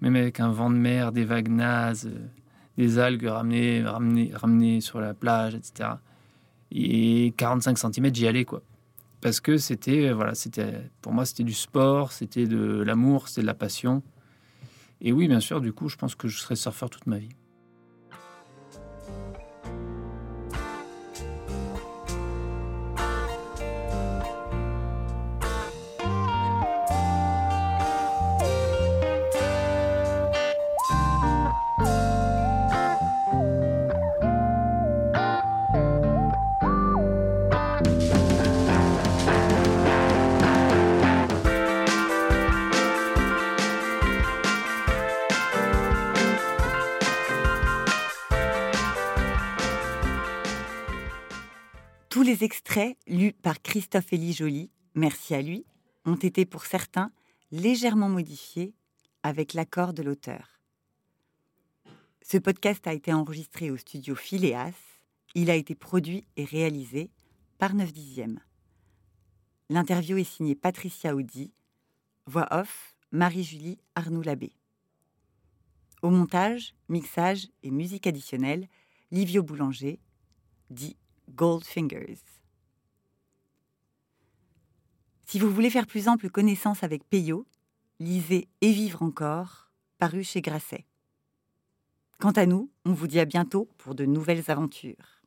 même 0.00 0.16
avec 0.16 0.40
un 0.40 0.50
vent 0.50 0.70
de 0.70 0.76
mer, 0.76 1.12
des 1.12 1.24
vagues 1.24 1.48
nazes, 1.48 2.10
des 2.76 2.98
algues 2.98 3.26
ramenées, 3.26 3.82
ramenées, 3.82 4.30
ramenées 4.34 4.80
sur 4.80 5.00
la 5.00 5.14
plage, 5.14 5.54
etc. 5.54 5.90
Et 6.72 7.32
45 7.36 7.78
cm, 7.78 8.14
j'y 8.14 8.26
allais, 8.26 8.44
quoi. 8.44 8.62
Parce 9.20 9.40
que 9.40 9.58
c'était, 9.58 10.12
voilà, 10.12 10.34
c'était, 10.34 10.90
pour 11.02 11.12
moi, 11.12 11.26
c'était 11.26 11.44
du 11.44 11.52
sport, 11.52 12.12
c'était 12.12 12.46
de 12.46 12.82
l'amour, 12.82 13.28
c'était 13.28 13.42
de 13.42 13.46
la 13.46 13.54
passion. 13.54 14.02
Et 15.02 15.12
oui, 15.12 15.28
bien 15.28 15.40
sûr, 15.40 15.60
du 15.60 15.72
coup, 15.72 15.88
je 15.88 15.96
pense 15.96 16.14
que 16.14 16.28
je 16.28 16.38
serai 16.38 16.56
surfeur 16.56 16.90
toute 16.90 17.06
ma 17.06 17.18
vie. 17.18 17.30
Les 52.22 52.44
extraits 52.44 52.98
lus 53.06 53.32
par 53.32 53.62
Christophe 53.62 54.12
Élie 54.12 54.32
Joly, 54.32 54.70
merci 54.94 55.34
à 55.34 55.42
lui, 55.42 55.64
ont 56.04 56.16
été 56.16 56.44
pour 56.44 56.64
certains 56.64 57.12
légèrement 57.50 58.08
modifiés 58.08 58.74
avec 59.22 59.54
l'accord 59.54 59.92
de 59.92 60.02
l'auteur. 60.02 60.60
Ce 62.22 62.38
podcast 62.38 62.86
a 62.86 62.92
été 62.92 63.12
enregistré 63.12 63.70
au 63.70 63.76
studio 63.76 64.14
Phileas. 64.14 64.74
Il 65.34 65.50
a 65.50 65.54
été 65.54 65.74
produit 65.74 66.24
et 66.36 66.44
réalisé 66.44 67.10
par 67.58 67.74
9 67.74 67.92
dixièmes. 67.92 68.40
L'interview 69.68 70.16
est 70.18 70.24
signée 70.24 70.54
Patricia 70.54 71.14
Audi, 71.14 71.52
voix 72.26 72.48
off 72.50 72.94
Marie-Julie 73.12 73.78
Arnoux-Labbé. 73.94 74.52
Au 76.02 76.10
montage, 76.10 76.74
mixage 76.88 77.48
et 77.62 77.70
musique 77.70 78.06
additionnelle, 78.06 78.68
Livio 79.10 79.42
Boulanger, 79.42 80.00
dit 80.70 80.96
Goldfingers. 81.34 82.18
Si 85.26 85.38
vous 85.38 85.50
voulez 85.50 85.70
faire 85.70 85.86
plus 85.86 86.08
ample 86.08 86.28
connaissance 86.28 86.82
avec 86.82 87.08
Peyo, 87.08 87.46
lisez 88.00 88.48
Et 88.60 88.72
vivre 88.72 89.02
encore, 89.02 89.70
paru 89.98 90.24
chez 90.24 90.40
Grasset. 90.40 90.86
Quant 92.18 92.32
à 92.32 92.46
nous, 92.46 92.70
on 92.84 92.92
vous 92.92 93.06
dit 93.06 93.20
à 93.20 93.24
bientôt 93.24 93.68
pour 93.78 93.94
de 93.94 94.04
nouvelles 94.04 94.50
aventures. 94.50 95.19